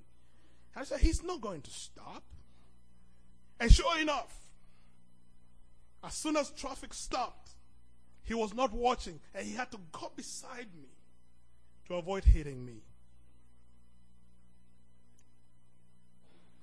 I 0.75 0.85
said, 0.85 1.01
He's 1.01 1.23
not 1.23 1.41
going 1.41 1.63
to 1.63 1.71
stop. 1.71 2.23
And 3.61 3.73
sure 3.73 3.99
enough, 3.99 4.35
as 6.05 6.15
soon 6.15 6.37
as 6.37 6.51
traffic 6.51 6.93
stopped, 6.93 7.51
he 8.25 8.35
was 8.35 8.53
not 8.53 8.73
watching 8.73 9.21
and 9.35 9.47
he 9.47 9.55
had 9.55 9.71
to 9.71 9.79
go 9.93 10.11
beside 10.15 10.67
me 10.77 10.89
to 11.87 11.95
avoid 11.95 12.25
hitting 12.25 12.65
me. 12.65 12.83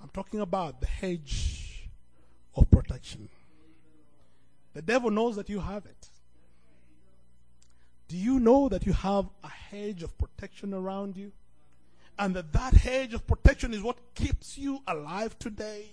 I'm 0.02 0.10
talking 0.10 0.42
about 0.42 0.82
the 0.82 0.88
hedge 0.88 1.90
of 2.56 2.70
protection. 2.70 3.30
The 4.74 4.82
devil 4.82 5.10
knows 5.10 5.36
that 5.38 5.50
you 5.50 5.60
have 5.60 5.86
it. 5.86 6.10
Do 8.10 8.18
you 8.18 8.40
know 8.40 8.68
that 8.70 8.86
you 8.86 8.94
have 8.94 9.26
a 9.44 9.48
hedge 9.48 10.04
of 10.04 10.18
protection 10.18 10.74
around 10.74 11.16
you? 11.16 11.32
And 12.20 12.36
that 12.36 12.52
that 12.54 12.74
hedge 12.74 13.14
of 13.14 13.26
protection 13.26 13.74
is 13.74 13.82
what 13.82 13.98
keeps 14.14 14.58
you 14.58 14.82
alive 14.88 15.40
today? 15.40 15.86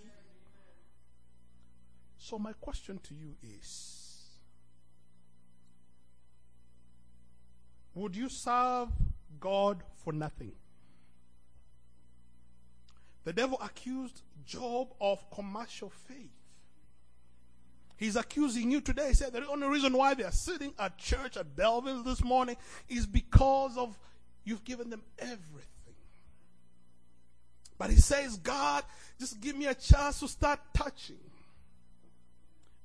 So, 2.18 2.38
my 2.38 2.52
question 2.54 3.00
to 3.04 3.14
you 3.14 3.36
is 3.42 4.00
Would 7.94 8.14
you 8.16 8.28
serve 8.28 8.88
God 9.38 9.82
for 10.04 10.12
nothing? 10.12 10.52
The 13.24 13.32
devil 13.32 13.58
accused 13.62 14.22
Job 14.46 14.88
of 15.00 15.30
commercial 15.30 15.90
faith. 15.90 16.32
He's 17.96 18.16
accusing 18.16 18.70
you 18.70 18.80
today. 18.80 19.08
He 19.08 19.14
said 19.14 19.34
the 19.34 19.46
only 19.46 19.68
reason 19.68 19.92
why 19.92 20.14
they 20.14 20.24
are 20.24 20.32
sitting 20.32 20.72
at 20.78 20.96
church 20.96 21.36
at 21.36 21.54
Belleville 21.54 22.02
this 22.02 22.24
morning 22.24 22.56
is 22.88 23.06
because 23.06 23.76
of 23.76 23.98
you've 24.42 24.64
given 24.64 24.88
them 24.88 25.02
everything. 25.18 25.66
But 27.78 27.90
he 27.90 27.96
says, 27.96 28.36
God, 28.38 28.84
just 29.18 29.40
give 29.40 29.56
me 29.56 29.66
a 29.66 29.74
chance 29.74 30.20
to 30.20 30.28
start 30.28 30.60
touching. 30.74 31.18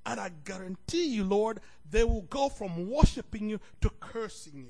And 0.05 0.19
I 0.19 0.31
guarantee 0.43 1.08
you, 1.08 1.23
Lord, 1.23 1.62
they 1.89 2.03
will 2.03 2.23
go 2.23 2.49
from 2.49 2.89
worshiping 2.89 3.49
you 3.49 3.60
to 3.81 3.89
cursing 3.99 4.58
you. 4.58 4.67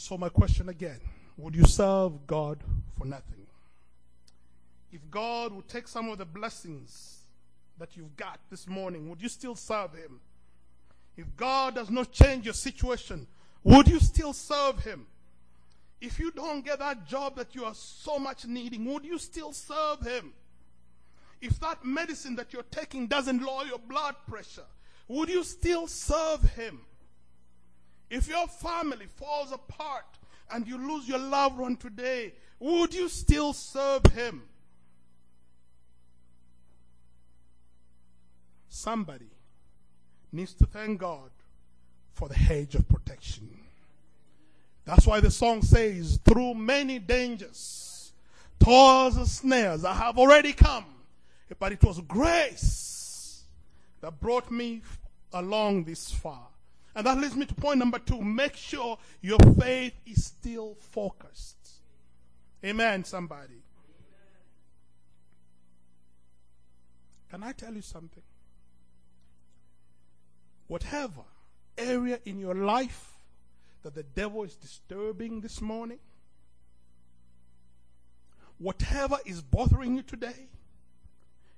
So, 0.00 0.16
my 0.16 0.30
question 0.30 0.70
again 0.70 0.98
would 1.36 1.54
you 1.54 1.66
serve 1.66 2.26
God 2.26 2.58
for 2.96 3.04
nothing? 3.04 3.46
If 4.90 5.08
God 5.10 5.52
would 5.52 5.68
take 5.68 5.86
some 5.86 6.08
of 6.08 6.18
the 6.18 6.24
blessings 6.24 7.18
that 7.78 7.96
you've 7.96 8.16
got 8.16 8.40
this 8.50 8.66
morning, 8.66 9.08
would 9.10 9.20
you 9.20 9.28
still 9.28 9.54
serve 9.54 9.92
Him? 9.92 10.20
If 11.16 11.36
God 11.36 11.74
does 11.74 11.90
not 11.90 12.12
change 12.12 12.46
your 12.46 12.54
situation, 12.54 13.26
would 13.62 13.88
you 13.88 14.00
still 14.00 14.32
serve 14.32 14.82
Him? 14.82 15.06
if 16.00 16.18
you 16.18 16.30
don't 16.30 16.64
get 16.64 16.78
that 16.78 17.06
job 17.06 17.36
that 17.36 17.54
you 17.54 17.64
are 17.66 17.74
so 17.74 18.18
much 18.18 18.46
needing, 18.46 18.86
would 18.86 19.04
you 19.04 19.18
still 19.18 19.52
serve 19.52 20.00
him? 20.00 20.32
If 21.42 21.60
that 21.60 21.84
medicine 21.84 22.36
that 22.36 22.54
you're 22.54 22.62
taking 22.70 23.06
doesn't 23.06 23.42
lower 23.42 23.66
your 23.66 23.78
blood 23.78 24.14
pressure, 24.26 24.64
would 25.08 25.28
you 25.28 25.44
still 25.44 25.86
serve 25.86 26.42
him? 26.52 26.80
If 28.10 28.28
your 28.28 28.48
family 28.48 29.06
falls 29.06 29.52
apart 29.52 30.04
and 30.52 30.66
you 30.66 30.76
lose 30.76 31.08
your 31.08 31.18
loved 31.18 31.58
one 31.58 31.76
today, 31.76 32.34
would 32.58 32.92
you 32.92 33.08
still 33.08 33.52
serve 33.52 34.04
him? 34.12 34.42
Somebody 38.68 39.30
needs 40.32 40.52
to 40.54 40.66
thank 40.66 40.98
God 40.98 41.30
for 42.12 42.28
the 42.28 42.34
hedge 42.34 42.74
of 42.74 42.88
protection. 42.88 43.48
That's 44.84 45.06
why 45.06 45.20
the 45.20 45.30
song 45.30 45.62
says, 45.62 46.18
through 46.24 46.54
many 46.54 46.98
dangers, 46.98 48.12
toils 48.58 49.16
and 49.16 49.28
snares, 49.28 49.84
I 49.84 49.94
have 49.94 50.18
already 50.18 50.52
come. 50.52 50.86
But 51.58 51.72
it 51.72 51.82
was 51.84 52.00
grace 52.00 53.44
that 54.00 54.18
brought 54.20 54.50
me 54.50 54.82
along 55.32 55.84
this 55.84 56.10
far. 56.10 56.46
And 56.94 57.06
that 57.06 57.18
leads 57.18 57.36
me 57.36 57.46
to 57.46 57.54
point 57.54 57.78
number 57.78 57.98
two. 57.98 58.20
Make 58.20 58.56
sure 58.56 58.98
your 59.20 59.38
faith 59.58 59.94
is 60.06 60.24
still 60.24 60.76
focused. 60.80 61.56
Amen, 62.64 63.04
somebody. 63.04 63.62
Can 67.30 67.44
I 67.44 67.52
tell 67.52 67.72
you 67.72 67.82
something? 67.82 68.22
Whatever 70.66 71.22
area 71.78 72.18
in 72.24 72.38
your 72.38 72.54
life 72.54 73.12
that 73.82 73.94
the 73.94 74.02
devil 74.02 74.42
is 74.42 74.56
disturbing 74.56 75.40
this 75.40 75.60
morning, 75.60 75.98
whatever 78.58 79.18
is 79.24 79.40
bothering 79.40 79.96
you 79.96 80.02
today 80.02 80.48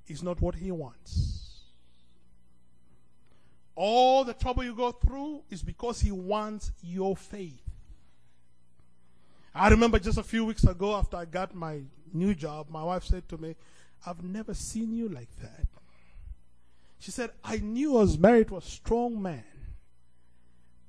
is 0.06 0.22
not 0.22 0.40
what 0.40 0.56
He 0.56 0.70
wants. 0.70 1.41
All 3.74 4.24
the 4.24 4.34
trouble 4.34 4.64
you 4.64 4.74
go 4.74 4.92
through 4.92 5.42
is 5.50 5.62
because 5.62 6.00
He 6.00 6.12
wants 6.12 6.72
your 6.82 7.16
faith. 7.16 7.62
I 9.54 9.68
remember 9.68 9.98
just 9.98 10.18
a 10.18 10.22
few 10.22 10.44
weeks 10.44 10.64
ago 10.64 10.96
after 10.96 11.16
I 11.16 11.24
got 11.24 11.54
my 11.54 11.82
new 12.12 12.34
job, 12.34 12.68
my 12.70 12.82
wife 12.82 13.04
said 13.04 13.28
to 13.28 13.38
me, 13.38 13.54
I've 14.06 14.22
never 14.22 14.54
seen 14.54 14.92
you 14.92 15.08
like 15.08 15.34
that. 15.40 15.66
She 16.98 17.10
said, 17.10 17.30
I 17.44 17.58
knew 17.58 17.96
I 17.96 18.00
was 18.00 18.18
married 18.18 18.48
to 18.48 18.58
a 18.58 18.62
strong 18.62 19.20
man, 19.20 19.44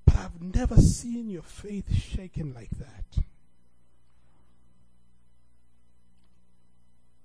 but 0.05 0.15
I've 0.15 0.41
never 0.41 0.77
seen 0.77 1.29
your 1.29 1.41
faith 1.41 1.93
shaken 1.93 2.53
like 2.53 2.69
that. 2.71 3.23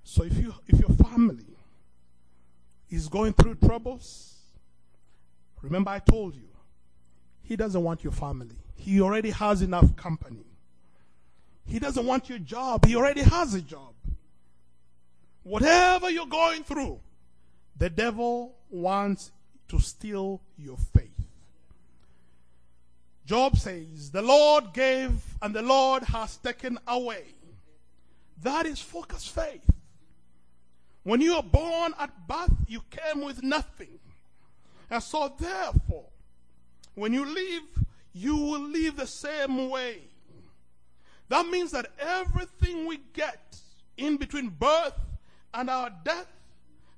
So 0.05 0.25
if 0.25 0.39
you 0.39 0.55
if 0.67 0.81
your 0.81 0.97
family 0.97 1.59
is 2.89 3.09
going 3.09 3.35
through 3.35 3.57
troubles, 3.57 4.38
remember 5.63 5.91
I 5.91 5.99
told 5.99 6.35
you, 6.35 6.49
he 7.43 7.57
doesn't 7.57 7.83
want 7.83 8.05
your 8.05 8.13
family. 8.13 8.57
He 8.77 9.01
already 9.01 9.31
has 9.31 9.63
enough 9.63 9.97
company. 9.97 10.45
He 11.67 11.79
doesn't 11.79 12.07
want 12.07 12.29
your 12.29 12.39
job. 12.39 12.87
He 12.87 12.97
already 12.97 13.23
has 13.23 13.55
a 13.55 13.61
job. 13.61 13.95
Whatever 15.43 16.11
you're 16.11 16.27
going 16.27 16.63
through, 16.63 17.01
the 17.77 17.91
devil 17.91 18.55
wants 18.71 19.31
to 19.69 19.79
steal 19.79 20.41
your 20.57 20.77
faith. 20.77 21.11
Job 23.25 23.59
says, 23.59 24.11
The 24.11 24.23
Lord 24.23 24.73
gave 24.73 25.13
and 25.43 25.55
the 25.55 25.63
Lord 25.63 26.03
has 26.05 26.37
taken 26.39 26.79
away. 26.87 27.25
That 28.43 28.67
is 28.67 28.81
focused 28.81 29.35
faith. 29.35 29.61
When 31.03 31.21
you 31.21 31.35
are 31.35 31.43
born 31.43 31.93
at 31.99 32.27
birth, 32.27 32.55
you 32.67 32.83
came 32.91 33.23
with 33.23 33.43
nothing. 33.43 33.99
And 34.91 35.03
so, 35.03 35.33
therefore, 35.39 36.07
when 36.95 37.13
you 37.13 37.25
live, 37.25 37.85
you 38.13 38.37
will 38.37 38.61
live 38.61 38.97
the 38.97 39.07
same 39.07 39.69
way. 39.71 39.99
That 41.29 41.47
means 41.47 41.73
that 41.73 41.91
everything 41.99 42.87
we 42.87 42.99
get 43.13 43.59
in 43.97 44.17
between 44.17 44.49
birth 44.49 44.99
and 45.53 45.69
our 45.69 45.91
death, 46.05 46.27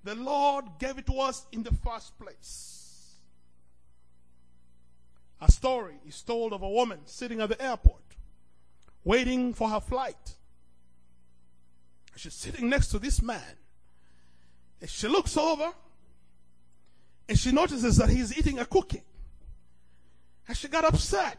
the 0.05 0.14
Lord 0.14 0.66
gave 0.79 0.98
it 0.98 1.07
to 1.07 1.18
us 1.20 1.46
in 1.53 1.62
the 1.62 1.74
first 1.85 2.18
place. 2.18 3.16
A 5.40 5.50
story 5.50 5.94
is 6.07 6.22
told 6.22 6.53
of 6.53 6.62
a 6.62 6.68
woman 6.68 7.00
sitting 7.07 7.40
at 7.40 7.48
the 7.48 7.61
airport, 7.61 8.03
waiting 9.05 9.53
for 9.53 9.68
her 9.70 9.81
flight. 9.81 10.37
She's 12.14 12.35
sitting 12.35 12.68
next 12.68 12.88
to 12.88 12.98
this 12.98 13.22
man. 13.22 13.57
And 14.81 14.90
she 14.90 15.09
looks 15.09 15.37
over 15.37 15.72
and 17.31 17.38
she 17.38 17.53
notices 17.53 17.97
that 17.99 18.11
he's 18.11 18.37
eating 18.37 18.59
a 18.59 18.64
cookie. 18.64 19.05
And 20.49 20.57
she 20.57 20.66
got 20.66 20.85
upset. 20.85 21.38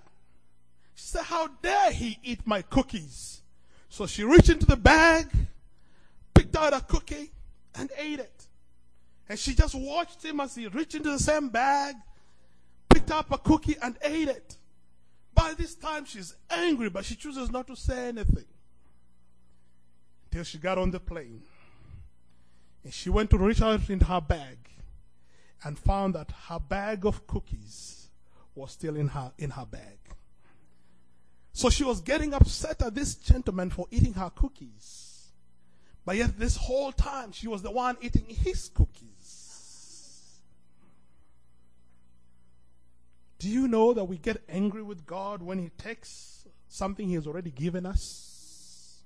She 0.96 1.06
said, 1.06 1.24
How 1.24 1.48
dare 1.62 1.92
he 1.92 2.18
eat 2.24 2.48
my 2.48 2.62
cookies? 2.62 3.42
So 3.90 4.08
she 4.08 4.24
reached 4.24 4.48
into 4.48 4.66
the 4.66 4.78
bag, 4.78 5.28
picked 6.34 6.56
out 6.56 6.72
a 6.72 6.80
cookie, 6.80 7.34
and 7.76 7.92
ate 7.98 8.20
it. 8.20 8.48
And 9.28 9.38
she 9.38 9.54
just 9.54 9.76
watched 9.76 10.24
him 10.24 10.40
as 10.40 10.56
he 10.56 10.66
reached 10.68 10.96
into 10.96 11.12
the 11.12 11.20
same 11.20 11.50
bag, 11.50 11.96
picked 12.90 13.12
up 13.12 13.30
a 13.30 13.38
cookie, 13.38 13.76
and 13.84 13.98
ate 14.02 14.30
it. 14.30 14.56
By 15.34 15.56
this 15.58 15.76
time, 15.76 16.06
she's 16.06 16.34
angry, 16.50 16.90
but 16.90 17.04
she 17.04 17.16
chooses 17.16 17.52
not 17.52 17.68
to 17.68 17.76
say 17.76 18.08
anything. 18.08 18.46
Until 20.32 20.46
she 20.46 20.58
got 20.58 20.78
on 20.78 20.92
the 20.92 21.02
plane. 21.02 21.42
And 22.86 22.94
she 22.94 23.10
went 23.10 23.30
to 23.32 23.38
reach 23.38 23.62
out 23.62 23.90
in 23.90 24.00
her 24.00 24.22
bag 24.22 24.58
and 25.64 25.78
found 25.78 26.16
that 26.16 26.32
her 26.48 26.60
bag 26.60 27.06
of 27.06 27.28
cookies 27.28 28.08
was 28.56 28.72
still 28.72 28.96
in 28.96 29.10
her, 29.10 29.32
in 29.38 29.52
her 29.52 29.66
bag. 29.66 29.98
So 31.54 31.70
she 31.70 31.84
was 31.84 32.02
getting 32.02 32.34
upset 32.34 32.82
at 32.82 32.96
this 32.96 33.16
gentleman 33.16 33.70
for 33.70 33.88
eating 33.92 34.14
her 34.14 34.32
cookies. 34.34 35.32
But 36.06 36.16
yet, 36.16 36.40
this 36.40 36.58
whole 36.58 36.92
time, 36.92 37.32
she 37.32 37.48
was 37.48 37.62
the 37.62 37.72
one 37.72 37.98
eating 38.02 38.26
his 38.28 38.70
cookies. 38.70 39.42
Do 43.42 43.50
you 43.50 43.68
know 43.68 43.94
that 43.94 44.04
we 44.04 44.20
get 44.20 44.44
angry 44.48 44.84
with 44.84 45.08
God 45.08 45.42
when 45.42 45.58
He 45.58 45.70
takes 45.70 46.46
something 46.68 47.08
He 47.08 47.16
has 47.16 47.26
already 47.26 47.50
given 47.50 47.88
us? 47.88 49.00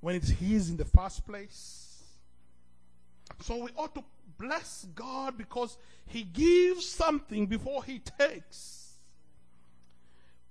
When 0.00 0.16
it's 0.16 0.30
His 0.30 0.68
in 0.68 0.76
the 0.76 0.84
first 0.84 1.24
place? 1.24 2.02
So 3.42 3.62
we 3.62 3.70
ought 3.76 3.94
to 3.94 4.02
bless 4.42 4.86
God 4.96 5.38
because 5.38 5.78
He 6.06 6.24
gives 6.24 6.86
something 6.86 7.46
before 7.46 7.84
He 7.84 8.00
takes. 8.18 8.94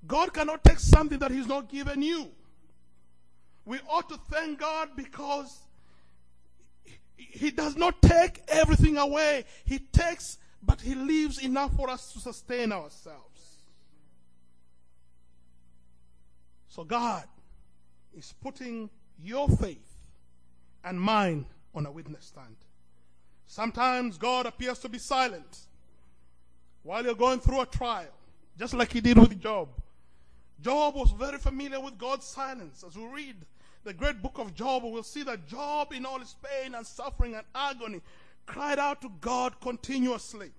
God 0.08 0.34
cannot 0.34 0.64
take 0.64 0.80
something 0.80 1.20
that 1.20 1.30
He's 1.30 1.48
not 1.48 1.70
given 1.70 2.02
you. 2.02 2.30
We 3.66 3.80
ought 3.90 4.08
to 4.10 4.18
thank 4.32 4.60
God 4.60 4.90
because 4.96 5.60
He 7.18 7.52
does 7.52 7.76
not 7.76 8.02
take 8.02 8.42
everything 8.48 8.98
away. 8.98 9.44
He 9.66 9.80
takes, 9.80 10.38
but 10.64 10.80
He 10.80 10.96
leaves 10.96 11.44
enough 11.44 11.76
for 11.76 11.90
us 11.90 12.14
to 12.14 12.20
sustain 12.20 12.72
ourselves. 12.72 13.58
So 16.70 16.86
God 16.86 17.26
is 18.18 18.34
putting 18.42 18.90
your 19.22 19.50
faith 19.50 19.98
and 20.86 21.00
mine 21.00 21.46
on 21.76 21.86
a 21.86 21.92
witness 21.92 22.26
stand. 22.26 22.56
Sometimes 23.52 24.18
God 24.18 24.46
appears 24.46 24.80
to 24.80 24.88
be 24.88 24.98
silent 24.98 25.68
while 26.84 27.04
you're 27.04 27.14
going 27.14 27.42
through 27.42 27.60
a 27.60 27.66
trial, 27.66 28.08
just 28.58 28.74
like 28.74 28.94
He 28.94 29.02
did 29.02 29.18
with 29.18 29.42
Job. 29.42 29.68
Job 30.62 30.96
was 30.96 31.12
very 31.12 31.38
familiar 31.38 31.82
with 31.82 31.98
God's 31.98 32.26
silence. 32.26 32.82
As 32.88 32.96
we 32.96 33.04
read 33.08 33.36
the 33.84 33.94
great 33.94 34.22
book 34.22 34.38
of 34.38 34.56
Job, 34.56 34.84
we'll 34.86 35.04
see 35.04 35.24
that 35.24 35.50
Job, 35.50 35.92
in 35.92 36.06
all 36.06 36.20
his 36.20 36.34
pain 36.42 36.76
and 36.76 36.88
suffering 36.88 37.36
and 37.36 37.44
agony, 37.54 38.00
cried 38.46 38.80
out 38.80 39.02
to 39.02 39.12
God 39.20 39.60
continuously. 39.60 40.52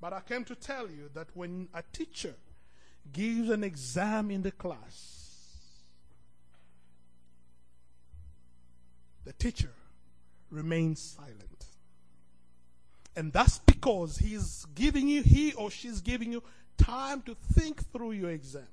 But 0.00 0.12
I 0.12 0.20
came 0.20 0.44
to 0.44 0.54
tell 0.54 0.88
you 0.88 1.10
that 1.14 1.26
when 1.34 1.66
a 1.74 1.82
teacher 1.92 2.36
gives 3.12 3.50
an 3.50 3.64
exam 3.64 4.30
in 4.30 4.42
the 4.42 4.52
class, 4.52 5.80
the 9.24 9.32
teacher 9.32 9.72
remains 10.50 11.00
silent. 11.00 11.66
And 13.16 13.32
that's 13.32 13.58
because 13.58 14.18
he's 14.18 14.66
giving 14.74 15.08
you, 15.08 15.22
he 15.22 15.52
or 15.54 15.70
she's 15.70 16.00
giving 16.00 16.32
you 16.32 16.42
time 16.78 17.22
to 17.22 17.34
think 17.52 17.84
through 17.92 18.12
your 18.12 18.30
exam, 18.30 18.66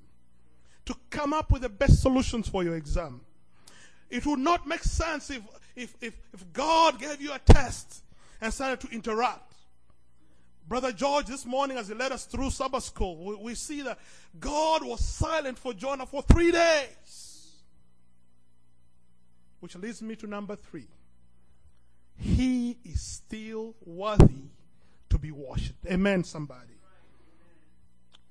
to 0.86 0.94
come 1.10 1.32
up 1.32 1.50
with 1.50 1.62
the 1.62 1.68
best 1.68 2.00
solutions 2.00 2.48
for 2.48 2.62
your 2.62 2.76
exam. 2.76 3.20
It 4.10 4.24
would 4.26 4.38
not 4.38 4.66
make 4.66 4.84
sense 4.84 5.30
if, 5.30 5.42
if, 5.76 5.94
if, 6.00 6.14
if 6.32 6.52
God 6.52 6.98
gave 6.98 7.20
you 7.20 7.32
a 7.32 7.38
test 7.38 8.02
and 8.40 8.52
started 8.54 8.80
to 8.88 8.94
interrupt. 8.94 9.54
Brother 10.66 10.92
George, 10.92 11.26
this 11.26 11.46
morning 11.46 11.78
as 11.78 11.88
he 11.88 11.94
led 11.94 12.12
us 12.12 12.24
through 12.26 12.50
Sabbath 12.50 12.84
school, 12.84 13.24
we, 13.24 13.36
we 13.36 13.54
see 13.54 13.82
that 13.82 13.98
God 14.38 14.84
was 14.84 15.00
silent 15.04 15.58
for 15.58 15.72
Jonah 15.72 16.06
for 16.06 16.22
three 16.22 16.52
days. 16.52 17.52
Which 19.60 19.76
leads 19.76 20.02
me 20.02 20.14
to 20.16 20.26
number 20.26 20.56
three. 20.56 20.86
He 22.18 22.78
is 22.84 23.00
still 23.00 23.74
worthy 23.84 24.50
to 25.08 25.18
be 25.18 25.30
worshipped. 25.30 25.86
Amen, 25.86 26.24
somebody. 26.24 26.74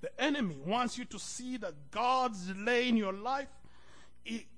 The 0.02 0.22
enemy 0.22 0.58
wants 0.64 0.98
you 0.98 1.06
to 1.06 1.20
see 1.20 1.58
that 1.58 1.74
God's 1.90 2.48
delay 2.48 2.88
in 2.90 2.98
your 2.98 3.14
life 3.14 3.48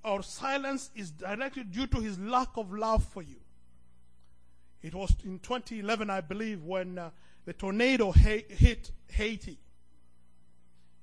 or 0.03 0.23
silence 0.23 0.89
is 0.95 1.11
directly 1.11 1.63
due 1.63 1.87
to 1.87 1.99
his 1.99 2.19
lack 2.19 2.49
of 2.57 2.73
love 2.73 3.03
for 3.03 3.21
you. 3.21 3.37
It 4.81 4.95
was 4.95 5.15
in 5.23 5.39
2011, 5.39 6.09
I 6.09 6.21
believe, 6.21 6.63
when 6.63 6.97
uh, 6.97 7.11
the 7.45 7.53
tornado 7.53 8.11
hit 8.11 8.91
Haiti. 9.07 9.59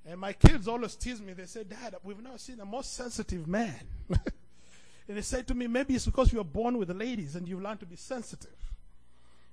And 0.05 0.19
my 0.19 0.33
kids 0.33 0.67
always 0.67 0.95
tease 0.95 1.21
me. 1.21 1.33
They 1.33 1.45
say, 1.45 1.63
Dad, 1.63 1.95
we've 2.03 2.21
never 2.21 2.37
seen 2.37 2.59
a 2.59 2.65
more 2.65 2.83
sensitive 2.83 3.47
man. 3.47 3.79
and 5.07 5.17
they 5.17 5.21
said 5.21 5.47
to 5.47 5.53
me, 5.53 5.67
maybe 5.67 5.95
it's 5.95 6.05
because 6.05 6.31
you 6.31 6.39
were 6.39 6.43
born 6.43 6.77
with 6.77 6.89
ladies 6.89 7.35
and 7.35 7.47
you've 7.47 7.61
learned 7.61 7.79
to 7.79 7.85
be 7.85 7.95
sensitive. 7.95 8.51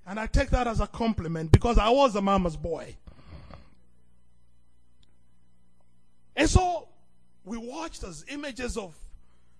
And 0.05 0.19
I 0.19 0.27
take 0.27 0.49
that 0.49 0.67
as 0.67 0.81
a 0.81 0.87
compliment 0.87 1.51
because 1.51 1.77
I 1.77 1.89
was 1.89 2.15
a 2.15 2.21
mama's 2.21 2.57
boy. 2.57 2.95
And 6.35 6.49
so 6.49 6.89
we 7.45 7.57
watched 7.57 8.03
as 8.03 8.25
images 8.27 8.77
of 8.77 8.95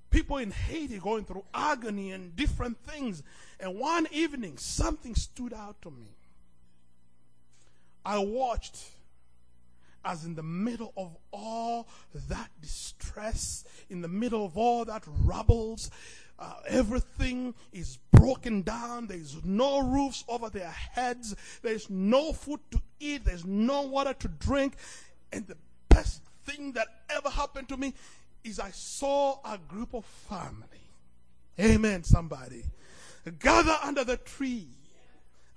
people 0.10 0.38
in 0.38 0.52
Haiti 0.52 0.98
going 1.00 1.24
through 1.24 1.46
agony 1.54 2.12
and 2.12 2.36
different 2.36 2.78
things. 2.86 3.24
And 3.60 3.80
one 3.80 4.08
evening, 4.12 4.58
something 4.58 5.16
stood 5.16 5.54
out 5.54 5.82
to 5.84 5.92
me. 5.92 6.08
I 8.06 8.20
watched 8.20 8.78
as 10.06 10.24
in 10.24 10.36
the 10.36 10.44
middle 10.44 10.94
of 10.96 11.18
all 11.32 11.88
that 12.30 12.50
distress 12.62 13.66
in 13.90 14.02
the 14.02 14.08
middle 14.08 14.46
of 14.46 14.58
all 14.58 14.86
that 14.86 15.04
rubbles. 15.24 15.90
Uh, 16.38 16.54
everything 16.68 17.54
is 17.74 17.98
broken 18.12 18.62
down. 18.62 19.08
There's 19.08 19.44
no 19.44 19.80
roofs 19.80 20.24
over 20.28 20.50
their 20.50 20.70
heads. 20.70 21.36
There's 21.62 21.90
no 21.90 22.34
food 22.34 22.60
to 22.72 22.82
eat. 23.00 23.26
There's 23.26 23.46
no 23.46 23.84
water 23.84 24.14
to 24.14 24.28
drink. 24.28 24.76
And 25.32 25.48
the 25.48 25.58
best 25.90 26.22
thing 26.46 26.74
that 26.74 26.88
ever 27.10 27.30
happened 27.30 27.70
to 27.70 27.78
me 27.78 27.94
is 28.44 28.60
I 28.60 28.72
saw 28.72 29.40
a 29.44 29.58
group 29.58 29.94
of 29.94 30.06
family. 30.06 30.68
Amen, 31.60 32.04
somebody. 32.04 32.64
Gather 33.40 33.78
under 33.82 34.04
the 34.04 34.18
tree, 34.18 34.68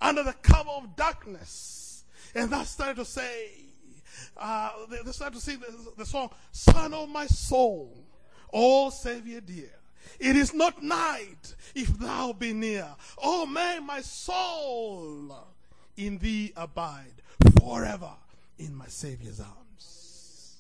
under 0.01 0.23
the 0.23 0.33
cover 0.33 0.71
of 0.71 0.97
darkness. 0.97 2.05
And 2.35 2.55
I 2.55 2.63
started 2.65 2.97
to 2.97 3.05
say, 3.05 3.51
uh, 4.37 4.71
they, 4.91 5.13
started 5.13 5.37
to 5.37 5.41
sing 5.41 5.61
the, 5.61 5.93
the 5.99 6.07
song, 6.07 6.31
Sun 6.53 6.95
of 6.95 7.09
my 7.09 7.27
soul, 7.27 8.05
oh 8.53 8.91
Savior 8.91 9.41
dear. 9.41 9.71
It 10.19 10.37
is 10.37 10.55
not 10.55 10.83
night 10.83 11.55
if 11.75 11.89
thou 11.99 12.33
be 12.33 12.53
near. 12.53 12.89
Oh, 13.23 13.47
may 13.47 13.79
my 13.79 14.01
soul 14.01 15.47
in 15.97 16.19
thee 16.19 16.53
abide 16.57 17.23
forever 17.61 18.13
in 18.59 18.75
my 18.75 18.87
Savior's 18.87 19.41
arms. 19.41 20.57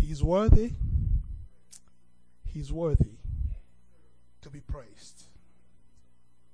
He's 0.00 0.22
worthy. 0.22 0.72
He's 2.46 2.72
worthy 2.72 3.18
to 4.40 4.50
be 4.50 4.60
praised. 4.60 5.24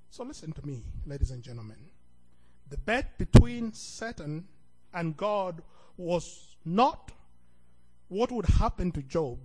So 0.09 0.23
listen 0.23 0.51
to 0.51 0.65
me, 0.65 0.81
ladies 1.05 1.31
and 1.31 1.41
gentlemen. 1.41 1.77
The 2.69 2.77
bet 2.77 3.17
between 3.17 3.73
Satan 3.73 4.47
and 4.93 5.15
God 5.15 5.61
was 5.97 6.55
not 6.65 7.11
what 8.07 8.31
would 8.31 8.45
happen 8.45 8.91
to 8.93 9.01
Job. 9.01 9.39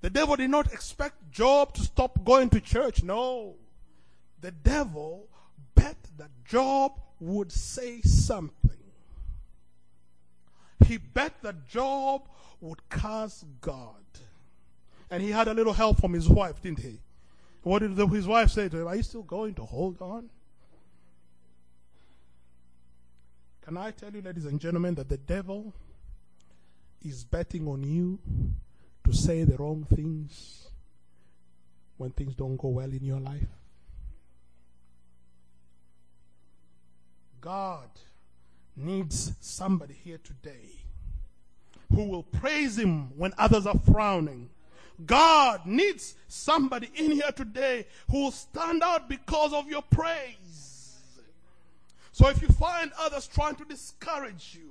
The 0.00 0.10
devil 0.10 0.36
did 0.36 0.50
not 0.50 0.72
expect 0.72 1.30
Job 1.30 1.74
to 1.74 1.82
stop 1.82 2.24
going 2.24 2.50
to 2.50 2.60
church. 2.60 3.02
No. 3.02 3.54
The 4.40 4.50
devil 4.50 5.28
bet 5.74 5.96
that 6.18 6.30
Job 6.44 6.92
would 7.20 7.50
say 7.50 8.00
something. 8.02 8.70
He 10.86 10.98
bet 10.98 11.40
that 11.42 11.66
Job 11.66 12.28
would 12.60 12.86
curse 12.88 13.44
God. 13.60 14.04
And 15.10 15.22
he 15.22 15.30
had 15.30 15.48
a 15.48 15.54
little 15.54 15.72
help 15.72 16.00
from 16.00 16.12
his 16.12 16.28
wife, 16.28 16.60
didn't 16.60 16.80
he? 16.80 17.00
What 17.62 17.78
did 17.78 17.96
his 17.96 18.26
wife 18.26 18.50
say 18.50 18.68
to 18.68 18.80
him? 18.82 18.88
Are 18.88 18.96
you 18.96 19.02
still 19.02 19.22
going 19.22 19.54
to 19.54 19.64
hold 19.64 20.02
on? 20.02 20.28
Can 23.64 23.78
I 23.78 23.92
tell 23.92 24.12
you, 24.12 24.20
ladies 24.20 24.44
and 24.44 24.60
gentlemen, 24.60 24.94
that 24.96 25.08
the 25.08 25.16
devil 25.16 25.72
is 27.02 27.24
betting 27.24 27.66
on 27.66 27.82
you 27.82 28.18
to 29.04 29.12
say 29.14 29.42
the 29.44 29.56
wrong 29.56 29.86
things 29.94 30.68
when 31.96 32.10
things 32.10 32.34
don't 32.34 32.58
go 32.58 32.68
well 32.68 32.90
in 32.90 33.02
your 33.02 33.20
life? 33.20 33.48
God 37.40 37.88
needs 38.76 39.32
somebody 39.40 39.94
here 39.94 40.20
today 40.22 40.68
who 41.90 42.04
will 42.04 42.22
praise 42.22 42.78
him 42.78 43.16
when 43.16 43.32
others 43.38 43.66
are 43.66 43.78
frowning. 43.90 44.50
God 45.06 45.64
needs 45.64 46.16
somebody 46.28 46.90
in 46.94 47.12
here 47.12 47.32
today 47.32 47.86
who 48.10 48.24
will 48.24 48.30
stand 48.30 48.82
out 48.82 49.08
because 49.08 49.54
of 49.54 49.68
your 49.68 49.82
praise. 49.82 50.43
So 52.14 52.28
if 52.28 52.40
you 52.40 52.46
find 52.46 52.92
others 52.96 53.26
trying 53.26 53.56
to 53.56 53.64
discourage 53.64 54.56
you, 54.56 54.70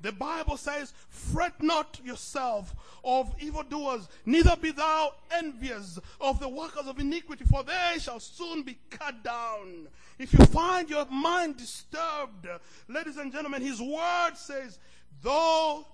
the 0.00 0.12
Bible 0.12 0.56
says, 0.56 0.94
Fret 1.08 1.60
not 1.60 1.98
yourself 2.04 2.72
of 3.02 3.34
evildoers, 3.40 4.06
neither 4.24 4.54
be 4.54 4.70
thou 4.70 5.12
envious 5.32 5.98
of 6.20 6.38
the 6.38 6.48
workers 6.48 6.86
of 6.86 7.00
iniquity, 7.00 7.44
for 7.44 7.64
they 7.64 7.96
shall 7.98 8.20
soon 8.20 8.62
be 8.62 8.78
cut 8.90 9.24
down. 9.24 9.88
If 10.16 10.32
you 10.32 10.44
find 10.44 10.88
your 10.88 11.04
mind 11.06 11.56
disturbed, 11.56 12.46
ladies 12.86 13.16
and 13.16 13.32
gentlemen, 13.32 13.60
his 13.60 13.82
word 13.82 14.34
says, 14.36 14.78
Though 15.20 15.84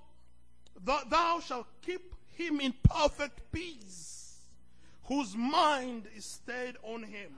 thou 0.84 1.40
shalt 1.42 1.66
keep 1.80 2.14
him 2.34 2.60
in 2.60 2.74
perfect 2.84 3.50
peace, 3.52 4.36
whose 5.04 5.34
mind 5.34 6.08
is 6.14 6.26
stayed 6.26 6.76
on 6.82 7.04
him. 7.04 7.30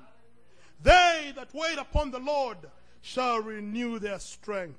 They 0.82 1.32
that 1.36 1.54
wait 1.54 1.78
upon 1.78 2.10
the 2.10 2.18
Lord 2.18 2.58
shall 3.00 3.40
renew 3.40 3.98
their 3.98 4.18
strength. 4.18 4.78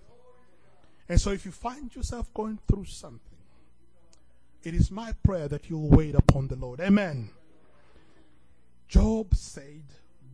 And 1.09 1.19
so 1.19 1.31
if 1.31 1.45
you 1.45 1.51
find 1.51 1.93
yourself 1.95 2.33
going 2.33 2.59
through 2.67 2.85
something, 2.85 3.19
it 4.63 4.73
is 4.73 4.89
my 4.89 5.13
prayer 5.23 5.47
that 5.49 5.69
you'll 5.69 5.89
wait 5.89 6.15
upon 6.15 6.47
the 6.47 6.55
Lord. 6.55 6.79
Amen. 6.79 7.29
Job 8.87 9.35
said, 9.35 9.83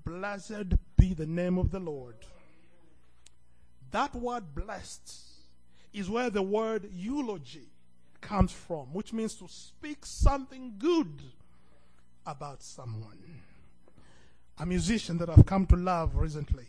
Blessed 0.05 0.75
be 0.97 1.13
the 1.13 1.25
name 1.25 1.57
of 1.57 1.71
the 1.71 1.79
Lord. 1.79 2.15
That 3.91 4.13
word 4.15 4.53
blessed 4.53 5.17
is 5.93 6.09
where 6.09 6.29
the 6.29 6.43
word 6.43 6.89
eulogy 6.93 7.69
comes 8.21 8.51
from, 8.51 8.93
which 8.93 9.13
means 9.13 9.35
to 9.35 9.47
speak 9.47 10.05
something 10.05 10.75
good 10.77 11.21
about 12.25 12.61
someone. 12.61 13.17
A 14.59 14.65
musician 14.65 15.17
that 15.19 15.29
I've 15.29 15.45
come 15.45 15.65
to 15.67 15.75
love 15.75 16.15
recently 16.15 16.65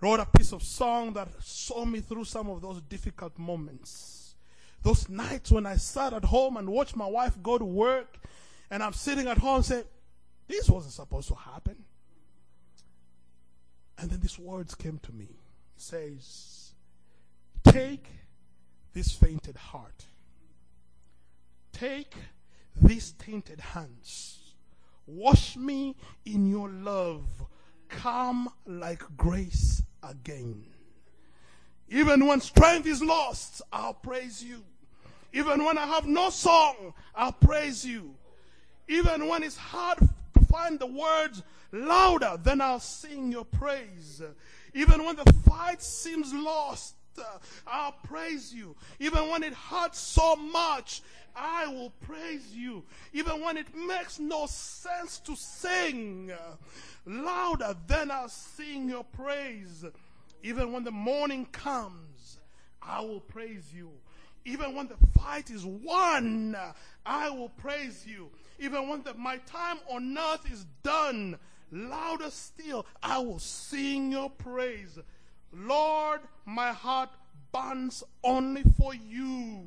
wrote 0.00 0.20
a 0.20 0.26
piece 0.26 0.52
of 0.52 0.62
song 0.62 1.12
that 1.12 1.28
saw 1.40 1.84
me 1.84 2.00
through 2.00 2.24
some 2.24 2.48
of 2.48 2.60
those 2.60 2.80
difficult 2.82 3.38
moments. 3.38 4.34
Those 4.82 5.08
nights 5.08 5.52
when 5.52 5.66
I 5.66 5.76
sat 5.76 6.12
at 6.12 6.24
home 6.24 6.56
and 6.56 6.68
watched 6.68 6.96
my 6.96 7.06
wife 7.06 7.40
go 7.42 7.58
to 7.58 7.64
work, 7.64 8.18
and 8.70 8.82
I'm 8.82 8.94
sitting 8.94 9.28
at 9.28 9.38
home 9.38 9.62
saying, 9.62 9.84
This 10.48 10.68
wasn't 10.68 10.94
supposed 10.94 11.28
to 11.28 11.34
happen. 11.34 11.84
And 13.98 14.10
then 14.10 14.20
these 14.20 14.38
words 14.38 14.74
came 14.74 14.98
to 15.04 15.12
me. 15.12 15.28
It 15.76 15.82
says, 15.82 16.72
Take 17.64 18.06
this 18.92 19.12
fainted 19.12 19.56
heart 19.56 20.06
Take 21.72 22.14
these 22.76 23.12
tainted 23.12 23.60
hands, 23.60 24.38
wash 25.06 25.56
me 25.56 25.96
in 26.24 26.46
your 26.50 26.68
love, 26.68 27.24
come 27.88 28.48
like 28.66 29.02
grace 29.16 29.82
again. 30.02 30.64
Even 31.88 32.26
when 32.26 32.40
strength 32.40 32.86
is 32.86 33.02
lost, 33.02 33.60
I'll 33.72 33.94
praise 33.94 34.42
you. 34.42 34.62
Even 35.32 35.64
when 35.64 35.78
I 35.78 35.86
have 35.86 36.06
no 36.06 36.30
song, 36.30 36.94
I'll 37.14 37.32
praise 37.32 37.84
you. 37.84 38.14
Even 38.88 39.28
when 39.28 39.42
it's 39.42 39.56
hard 39.56 39.98
to 39.98 40.44
find 40.46 40.78
the 40.78 40.86
words 40.86 41.42
louder, 41.70 42.38
then 42.42 42.60
I'll 42.60 42.80
sing 42.80 43.32
your 43.32 43.44
praise. 43.44 44.22
Even 44.74 45.04
when 45.04 45.16
the 45.16 45.32
fight 45.46 45.82
seems 45.82 46.32
lost, 46.32 46.94
I'll 47.66 47.92
praise 48.04 48.52
you. 48.54 48.76
Even 48.98 49.28
when 49.28 49.42
it 49.42 49.54
hurts 49.54 49.98
so 49.98 50.36
much, 50.36 51.02
I 51.34 51.66
will 51.66 51.90
praise 52.02 52.54
you. 52.54 52.84
Even 53.12 53.40
when 53.40 53.56
it 53.56 53.74
makes 53.74 54.18
no 54.18 54.46
sense 54.46 55.18
to 55.20 55.34
sing 55.36 56.32
louder, 57.06 57.74
than 57.86 58.10
I'll 58.10 58.28
sing 58.28 58.88
your 58.88 59.04
praise. 59.04 59.84
Even 60.42 60.72
when 60.72 60.84
the 60.84 60.90
morning 60.90 61.46
comes, 61.46 62.38
I 62.82 63.00
will 63.00 63.20
praise 63.20 63.72
you. 63.74 63.90
Even 64.44 64.74
when 64.74 64.88
the 64.88 64.96
fight 65.18 65.50
is 65.50 65.64
won, 65.64 66.56
I 67.06 67.30
will 67.30 67.50
praise 67.50 68.04
you. 68.06 68.30
Even 68.58 68.88
when 68.88 69.02
the, 69.02 69.14
my 69.14 69.36
time 69.38 69.78
on 69.88 70.16
earth 70.18 70.50
is 70.50 70.66
done, 70.82 71.38
louder 71.70 72.30
still, 72.30 72.86
I 73.02 73.18
will 73.18 73.38
sing 73.38 74.12
your 74.12 74.30
praise. 74.30 74.98
Lord, 75.52 76.20
my 76.46 76.72
heart 76.72 77.10
burns 77.52 78.02
only 78.24 78.62
for 78.78 78.94
you. 78.94 79.66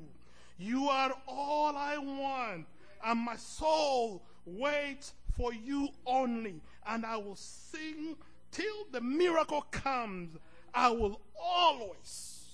You 0.57 0.89
are 0.89 1.13
all 1.27 1.75
I 1.75 1.97
want, 1.97 2.65
and 3.03 3.19
my 3.19 3.35
soul 3.35 4.23
waits 4.45 5.13
for 5.37 5.53
you 5.53 5.89
only. 6.05 6.61
And 6.87 7.05
I 7.05 7.17
will 7.17 7.35
sing 7.35 8.15
till 8.51 8.85
the 8.91 9.01
miracle 9.01 9.61
comes. 9.71 10.37
I 10.73 10.89
will 10.89 11.21
always 11.39 12.47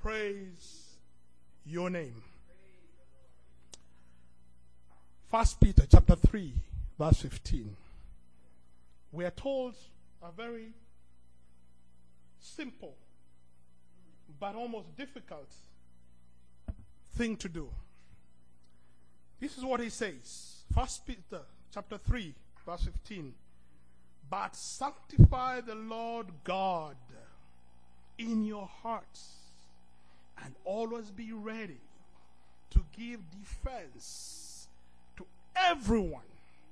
praise 0.00 0.96
your 1.64 1.90
name. 1.90 2.22
First 5.30 5.60
Peter 5.60 5.84
chapter 5.90 6.14
3, 6.14 6.52
verse 6.98 7.22
15. 7.22 7.76
We 9.12 9.24
are 9.24 9.30
told 9.30 9.74
a 10.22 10.30
very 10.30 10.72
simple 12.42 12.94
but 14.38 14.54
almost 14.54 14.96
difficult 14.96 15.48
thing 17.14 17.36
to 17.36 17.48
do. 17.48 17.68
This 19.40 19.56
is 19.56 19.64
what 19.64 19.80
he 19.80 19.88
says. 19.88 20.64
First 20.74 21.06
Peter 21.06 21.42
chapter 21.72 21.98
3, 21.98 22.34
verse 22.66 22.84
15. 22.84 23.32
But 24.30 24.56
sanctify 24.56 25.60
the 25.60 25.74
Lord 25.74 26.26
God 26.44 26.96
in 28.18 28.44
your 28.44 28.68
hearts 28.82 29.34
and 30.44 30.54
always 30.64 31.10
be 31.10 31.32
ready 31.32 31.80
to 32.70 32.84
give 32.96 33.20
defense 33.30 34.68
to 35.16 35.26
everyone, 35.54 36.22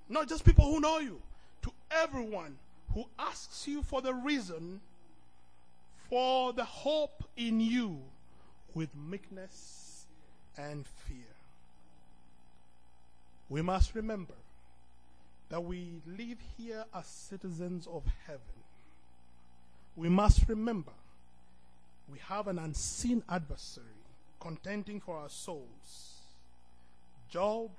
not 0.08 0.28
just 0.28 0.44
people 0.44 0.64
who 0.64 0.80
know 0.80 0.98
you, 0.98 1.20
to 1.62 1.70
everyone 1.90 2.56
who 2.94 3.04
asks 3.18 3.68
you 3.68 3.82
for 3.82 4.00
the 4.00 4.14
reason 4.14 4.80
for 6.11 6.52
the 6.52 6.64
hope 6.64 7.22
in 7.36 7.61
you 7.61 8.00
with 8.74 8.90
meekness 8.96 10.06
and 10.58 10.84
fear. 11.06 11.36
We 13.48 13.62
must 13.62 13.94
remember 13.94 14.34
that 15.48 15.62
we 15.62 16.02
live 16.06 16.38
here 16.58 16.84
as 16.92 17.06
citizens 17.06 17.86
of 17.86 18.02
heaven. 18.26 18.40
We 19.96 20.08
must 20.08 20.48
remember 20.48 20.92
we 22.11 22.18
have 22.18 22.48
an 22.48 22.58
unseen 22.58 23.22
adversary 23.28 23.86
contending 24.40 25.00
for 25.00 25.16
our 25.16 25.28
souls. 25.28 26.14
Job 27.28 27.70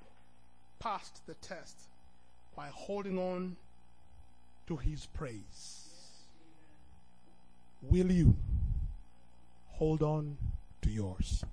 passed 0.79 1.25
the 1.27 1.33
test 1.35 1.75
by 2.55 2.67
holding 2.67 3.17
on 3.17 3.57
to 4.67 4.77
his 4.77 5.05
praise. 5.07 5.90
Will 7.81 8.11
you 8.11 8.35
hold 9.71 10.03
on 10.03 10.37
to 10.83 10.89
yours? 10.89 11.43